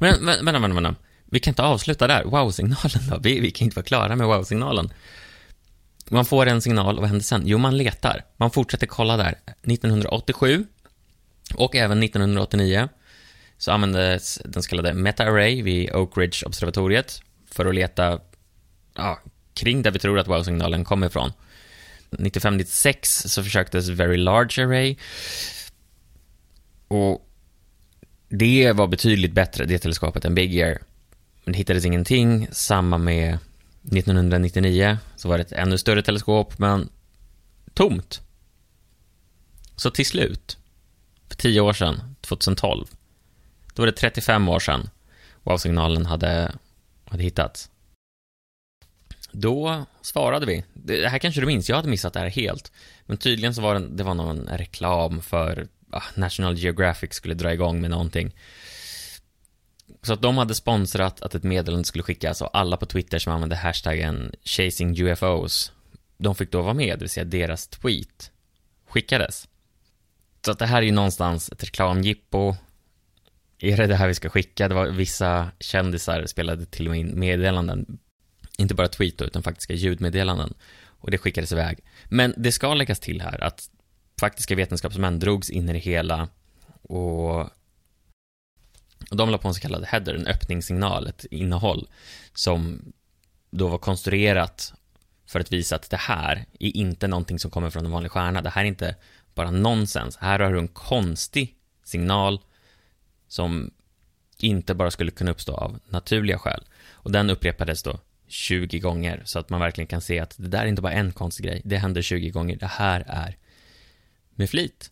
Men 0.01 0.27
vänta, 0.27 0.59
vänta, 0.59 0.81
vänta. 0.81 1.08
Vi 1.31 1.41
kan 1.41 1.51
inte 1.51 1.63
avsluta 1.63 2.07
där. 2.07 2.25
Wow-signalen 2.25 3.09
då? 3.11 3.19
Vi, 3.19 3.41
vi 3.41 3.51
kan 3.51 3.65
inte 3.65 3.77
vara 3.77 3.87
klara 3.87 4.17
med 4.17 4.27
wow-signalen. 4.27 4.93
Man 6.09 6.25
får 6.25 6.47
en 6.47 6.63
signal, 6.63 6.95
och 6.95 7.01
vad 7.01 7.09
händer 7.09 7.25
sen? 7.25 7.43
Jo, 7.45 7.59
man 7.59 7.77
letar. 7.77 8.25
Man 8.37 8.51
fortsätter 8.51 8.87
kolla 8.87 9.17
där. 9.17 9.39
1987 9.63 10.67
och 11.55 11.77
även 11.77 12.03
1989 12.03 12.89
så 13.59 13.73
användes 13.73 14.41
den 14.45 14.63
så 14.63 14.69
kallade 14.69 14.95
Meta-Array 14.95 15.63
vid 15.63 15.93
Oak 15.93 16.17
Ridge-observatoriet 16.17 17.23
för 17.51 17.67
att 17.67 17.75
leta 17.75 18.21
ja, 18.95 19.21
kring 19.55 19.83
där 19.83 19.91
vi 19.91 19.99
tror 19.99 20.19
att 20.19 20.29
wow-signalen 20.29 20.85
kommer 20.85 21.07
ifrån. 21.07 21.33
95-96 22.11 23.29
så 23.29 23.43
försöktes 23.43 23.89
Very 23.89 24.17
Large 24.17 24.65
Array 24.65 24.97
och 26.89 27.29
det 28.29 28.73
var 28.73 28.87
betydligt 28.87 29.33
bättre, 29.33 29.65
det 29.65 29.79
teleskopet, 29.79 30.25
än 30.25 30.35
Big 30.35 30.57
Ear. 30.57 30.79
Men 31.49 31.53
det 31.53 31.59
hittades 31.59 31.85
ingenting. 31.85 32.49
Samma 32.53 32.99
med 32.99 33.39
1999 33.83 34.99
så 35.17 35.29
var 35.29 35.39
det 35.39 35.45
ett 35.45 35.53
ännu 35.53 35.79
större 35.79 36.03
teleskop, 36.03 36.59
men 36.59 36.89
tomt. 37.75 38.21
Så 39.77 39.91
till 39.91 40.07
slut, 40.07 40.59
för 41.29 41.37
tio 41.37 41.61
år 41.61 41.73
sedan, 41.73 42.15
2012, 42.21 42.87
då 43.75 43.83
var 43.83 43.87
det 43.87 43.93
35 43.93 44.49
år 44.49 44.59
sedan 44.61 44.91
wow-signalen 45.43 46.07
hade, 46.07 46.53
hade 47.05 47.23
hittats. 47.23 47.71
Då 49.33 49.87
svarade 50.01 50.47
vi. 50.47 50.65
Det 50.75 51.09
här 51.09 51.19
kanske 51.19 51.41
du 51.41 51.47
minns, 51.47 51.69
jag 51.69 51.77
hade 51.77 51.89
missat 51.89 52.13
det 52.13 52.21
här 52.21 52.31
helt. 52.31 52.73
Men 53.07 53.17
tydligen 53.17 53.55
så 53.55 53.63
var 53.63 53.75
det, 53.75 53.89
det 53.89 54.05
var 54.05 54.15
någon 54.15 54.49
reklam 54.49 55.23
för 55.23 55.69
ah, 55.91 56.03
National 56.15 56.59
Geographic 56.59 57.15
skulle 57.15 57.35
dra 57.35 57.53
igång 57.53 57.81
med 57.81 57.91
någonting. 57.91 58.35
Så 60.09 60.15
att 60.15 60.23
de 60.23 60.39
hade 60.39 60.55
sponsrat 60.55 61.23
att 61.23 61.35
ett 61.35 61.43
meddelande 61.43 61.85
skulle 61.85 62.05
skickas 62.05 62.43
och 62.43 62.57
alla 62.59 62.77
på 62.77 62.87
Twitter 62.87 63.19
som 63.19 63.33
använde 63.33 63.57
hashtaggen 63.57 64.33
chasing 64.45 65.01
UFOs, 65.01 65.73
de 66.19 66.35
fick 66.35 66.53
då 66.53 66.63
vara 66.63 66.75
med, 66.75 66.99
det 66.99 67.03
vill 67.03 67.11
säga 67.11 67.25
deras 67.25 67.69
tweet 67.69 68.31
skickades. 68.87 69.49
Så 70.45 70.51
att 70.51 70.59
det 70.59 70.67
här 70.67 70.79
är 70.79 70.87
ju 70.87 70.93
någonstans 70.93 71.53
ett 71.53 71.65
reklamjippo. 71.65 72.55
Är 73.59 73.77
det 73.77 73.87
det 73.87 73.95
här 73.95 74.09
vi 74.09 74.15
ska 74.15 74.29
skicka? 74.29 74.69
Det 74.69 74.75
var 74.75 74.87
vissa 74.87 75.51
kändisar 75.61 76.27
spelade 76.27 76.67
till 76.67 76.87
och 76.87 76.91
med 76.91 77.01
in 77.01 77.19
meddelanden. 77.19 77.99
Inte 78.59 78.75
bara 78.75 78.89
tweet 78.89 79.19
då, 79.19 79.25
utan 79.25 79.43
faktiska 79.43 79.75
ljudmeddelanden. 79.75 80.55
Och 80.87 81.11
det 81.11 81.19
skickades 81.19 81.53
iväg. 81.53 81.79
Men 82.05 82.35
det 82.37 82.53
ska 82.53 82.75
läggas 82.75 83.01
till 83.01 83.21
här 83.21 83.45
att 83.45 83.71
faktiska 84.21 84.55
vetenskapsmän 84.55 85.19
drogs 85.19 85.51
in 85.51 85.69
i 85.69 85.73
det 85.73 85.79
hela 85.79 86.29
och 86.83 87.29
och 87.39 87.51
de 89.11 89.31
la 89.31 89.39
på 89.39 89.49
en 89.49 89.55
så 89.55 89.61
kallad 89.61 89.85
header, 89.85 90.15
en 90.15 90.27
öppningssignal, 90.27 91.07
ett 91.07 91.25
innehåll 91.31 91.89
som 92.35 92.93
då 93.51 93.69
var 93.69 93.79
konstruerat 93.79 94.73
för 95.27 95.41
att 95.41 95.53
visa 95.53 95.77
att 95.77 95.91
det 95.91 95.97
här 95.97 96.47
är 96.59 96.77
inte 96.77 97.09
någonting 97.09 97.39
som 97.39 97.51
kommer 97.51 97.71
från 97.71 97.87
en 97.87 97.93
vanlig 97.93 98.11
stjärna. 98.11 98.43
Det 98.43 98.51
här 98.51 98.63
är 98.63 98.69
inte 98.69 98.97
bara 99.35 99.51
nonsens. 99.51 100.17
Här 100.17 100.41
har 100.41 100.53
du 100.53 100.59
en 100.59 100.69
konstig 100.69 101.55
signal 101.85 102.41
som 103.29 103.71
inte 104.39 104.75
bara 104.75 104.91
skulle 104.91 105.11
kunna 105.11 105.31
uppstå 105.31 105.55
av 105.55 105.81
naturliga 105.89 106.39
skäl. 106.39 106.65
Och 106.91 107.13
den 107.13 107.31
upprepades 107.31 107.83
då 107.83 107.99
20 108.29 108.79
gånger 108.79 109.23
så 109.25 109.39
att 109.39 109.51
man 109.51 109.61
verkligen 109.61 109.89
kan 109.89 110.01
se 110.01 110.19
att 110.19 110.35
det 110.39 110.49
där 110.49 110.63
är 110.63 110.67
inte 110.67 110.83
bara 110.83 110.93
en 110.93 111.13
konstig 111.13 111.47
grej. 111.47 111.63
Det 111.65 111.77
händer 111.77 112.03
20 112.03 112.31
gånger. 112.31 112.57
Det 112.57 112.67
här 112.67 113.05
är 113.07 113.37
med 114.31 114.51
flit. 114.51 114.91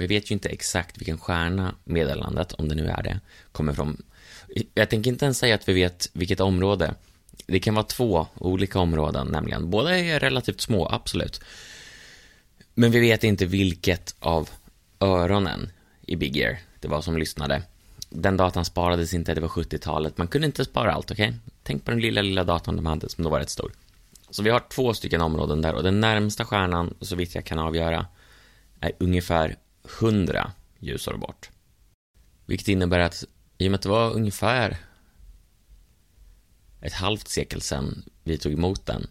Vi 0.00 0.06
vet 0.06 0.30
ju 0.30 0.32
inte 0.32 0.48
exakt 0.48 0.98
vilken 0.98 1.18
stjärna 1.18 1.74
meddelandet, 1.84 2.52
om 2.52 2.68
det 2.68 2.74
nu 2.74 2.86
är 2.86 3.02
det, 3.02 3.20
kommer 3.52 3.72
från. 3.72 4.02
Jag 4.74 4.90
tänker 4.90 5.10
inte 5.10 5.24
ens 5.24 5.38
säga 5.38 5.54
att 5.54 5.68
vi 5.68 5.72
vet 5.72 6.10
vilket 6.12 6.40
område. 6.40 6.94
Det 7.46 7.60
kan 7.60 7.74
vara 7.74 7.84
två 7.84 8.26
olika 8.34 8.78
områden, 8.78 9.26
nämligen. 9.26 9.70
Båda 9.70 9.98
är 9.98 10.20
relativt 10.20 10.60
små, 10.60 10.88
absolut. 10.88 11.40
Men 12.74 12.90
vi 12.90 13.00
vet 13.00 13.24
inte 13.24 13.46
vilket 13.46 14.14
av 14.18 14.48
öronen 15.00 15.70
i 16.06 16.16
Big 16.16 16.36
Ear 16.36 16.58
det 16.80 16.88
var 16.88 17.02
som 17.02 17.16
lyssnade. 17.16 17.62
Den 18.08 18.36
datan 18.36 18.64
sparades 18.64 19.14
inte, 19.14 19.34
det 19.34 19.40
var 19.40 19.48
70-talet. 19.48 20.18
Man 20.18 20.28
kunde 20.28 20.46
inte 20.46 20.64
spara 20.64 20.92
allt, 20.92 21.10
okej? 21.10 21.28
Okay? 21.28 21.38
Tänk 21.62 21.84
på 21.84 21.90
den 21.90 22.00
lilla, 22.00 22.22
lilla 22.22 22.44
datorn 22.44 22.76
de 22.76 22.86
hade, 22.86 23.08
som 23.08 23.24
då 23.24 23.30
var 23.30 23.38
rätt 23.38 23.50
stor. 23.50 23.72
Så 24.30 24.42
vi 24.42 24.50
har 24.50 24.62
två 24.70 24.94
stycken 24.94 25.20
områden 25.20 25.62
där 25.62 25.74
och 25.74 25.82
den 25.82 26.00
närmsta 26.00 26.44
stjärnan, 26.44 26.94
så 27.00 27.16
vitt 27.16 27.34
jag 27.34 27.44
kan 27.44 27.58
avgöra, 27.58 28.06
är 28.80 28.92
ungefär 28.98 29.56
100 30.00 30.52
ljusår 30.78 31.16
bort. 31.16 31.50
Vilket 32.46 32.68
innebär 32.68 32.98
att 32.98 33.24
i 33.58 33.66
och 33.66 33.70
med 33.70 33.78
att 33.78 33.82
det 33.82 33.88
var 33.88 34.12
ungefär 34.12 34.76
ett 36.80 36.92
halvt 36.92 37.28
sekel 37.28 37.60
sedan 37.60 38.04
vi 38.24 38.38
tog 38.38 38.52
emot 38.52 38.86
den 38.86 39.06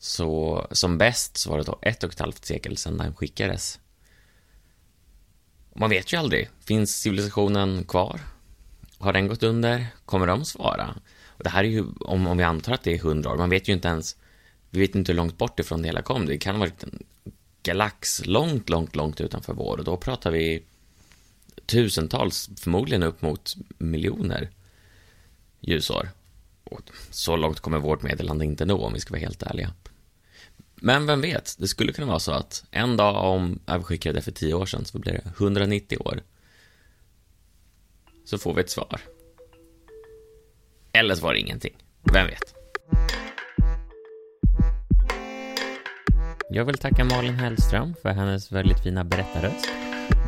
så 0.00 0.66
som 0.70 0.98
bäst 0.98 1.36
så 1.36 1.50
var 1.50 1.58
det 1.58 1.64
då 1.64 1.78
ett 1.82 2.04
och 2.04 2.12
ett 2.12 2.20
halvt 2.20 2.44
sekel 2.44 2.76
sedan 2.76 2.98
den 2.98 3.14
skickades. 3.14 3.80
Man 5.74 5.90
vet 5.90 6.12
ju 6.12 6.16
aldrig. 6.16 6.48
Finns 6.60 6.96
civilisationen 6.96 7.84
kvar? 7.84 8.20
Har 8.98 9.12
den 9.12 9.28
gått 9.28 9.42
under? 9.42 9.86
Kommer 10.04 10.26
de 10.26 10.44
svara? 10.44 10.94
Och 11.26 11.44
det 11.44 11.50
här 11.50 11.64
är 11.64 11.68
ju, 11.68 11.84
om, 12.00 12.26
om 12.26 12.36
vi 12.36 12.44
antar 12.44 12.72
att 12.72 12.82
det 12.82 12.94
är 12.94 12.98
hundra 12.98 13.30
år, 13.30 13.36
man 13.36 13.50
vet 13.50 13.68
ju 13.68 13.72
inte 13.72 13.88
ens, 13.88 14.16
vi 14.70 14.80
vet 14.80 14.94
inte 14.94 15.12
hur 15.12 15.16
långt 15.16 15.38
bort 15.38 15.60
ifrån 15.60 15.82
det 15.82 15.88
hela 15.88 16.02
kom. 16.02 16.26
Det 16.26 16.38
kan 16.38 16.54
ha 16.54 16.60
varit 16.60 16.82
en 16.82 17.02
galax 17.62 18.26
långt, 18.26 18.68
långt, 18.68 18.96
långt 18.96 19.20
utanför 19.20 19.52
vår 19.52 19.78
och 19.78 19.84
då 19.84 19.96
pratar 19.96 20.30
vi 20.30 20.62
tusentals, 21.66 22.50
förmodligen 22.56 23.02
upp 23.02 23.22
mot 23.22 23.56
miljoner 23.78 24.50
ljusår. 25.60 26.08
Och 26.64 26.90
så 27.10 27.36
långt 27.36 27.60
kommer 27.60 27.78
vårt 27.78 28.02
meddelande 28.02 28.44
inte 28.44 28.64
nå 28.64 28.84
om 28.84 28.92
vi 28.92 29.00
ska 29.00 29.10
vara 29.10 29.20
helt 29.20 29.42
ärliga. 29.42 29.72
Men 30.74 31.06
vem 31.06 31.20
vet, 31.20 31.56
det 31.58 31.68
skulle 31.68 31.92
kunna 31.92 32.06
vara 32.06 32.18
så 32.18 32.32
att 32.32 32.64
en 32.70 32.96
dag 32.96 33.24
om, 33.24 33.58
jag 33.66 33.86
skickade 33.86 34.18
det 34.18 34.22
för 34.22 34.32
tio 34.32 34.54
år 34.54 34.66
sedan, 34.66 34.84
så 34.84 34.98
blir 34.98 35.12
det 35.12 35.32
190 35.36 35.98
år. 36.00 36.22
så 38.24 38.38
får 38.38 38.54
vi 38.54 38.60
ett 38.60 38.70
svar. 38.70 39.00
Eller 40.92 41.14
så 41.14 41.22
var 41.22 41.32
det 41.32 41.40
ingenting. 41.40 41.76
Vem 42.12 42.26
vet? 42.26 42.54
Jag 46.52 46.64
vill 46.64 46.78
tacka 46.78 47.04
Malin 47.04 47.34
Hellström 47.34 47.94
för 48.02 48.08
hennes 48.08 48.52
väldigt 48.52 48.80
fina 48.80 49.04
berättarröst. 49.04 49.68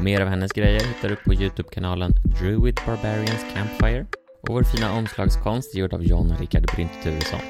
Mer 0.03 0.21
av 0.21 0.29
hennes 0.29 0.53
grejer 0.53 0.81
hittar 0.81 1.09
du 1.09 1.17
på 1.17 1.35
Youtube-kanalen 1.35 2.13
Druid 2.41 2.81
Barbarians 2.87 3.45
Campfire. 3.55 4.07
Och 4.43 4.49
vår 4.49 4.63
fina 4.63 4.93
omslagskonst 4.93 5.75
är 5.75 5.79
gjord 5.79 5.93
av 5.93 6.05
John 6.05 6.35
Rickard 6.41 6.67
Brinte 6.75 6.95
Turesson. 7.03 7.41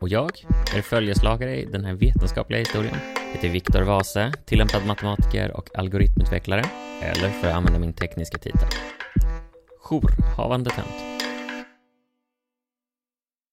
Och 0.00 0.08
jag 0.08 0.30
är 0.76 0.82
följeslagare 0.82 1.56
i 1.56 1.64
den 1.64 1.84
här 1.84 1.94
vetenskapliga 1.94 2.58
historien. 2.58 2.96
Heter 3.32 3.48
Viktor 3.48 3.82
Vase, 3.82 4.32
tillämpad 4.44 4.86
matematiker 4.86 5.56
och 5.56 5.78
algoritmutvecklare. 5.78 6.64
Eller 7.02 7.28
för 7.28 7.48
att 7.48 7.54
använda 7.54 7.78
min 7.78 7.92
tekniska 7.92 8.38
titel. 8.38 8.68
Jourhavande 9.90 10.70
tönt. 10.70 11.21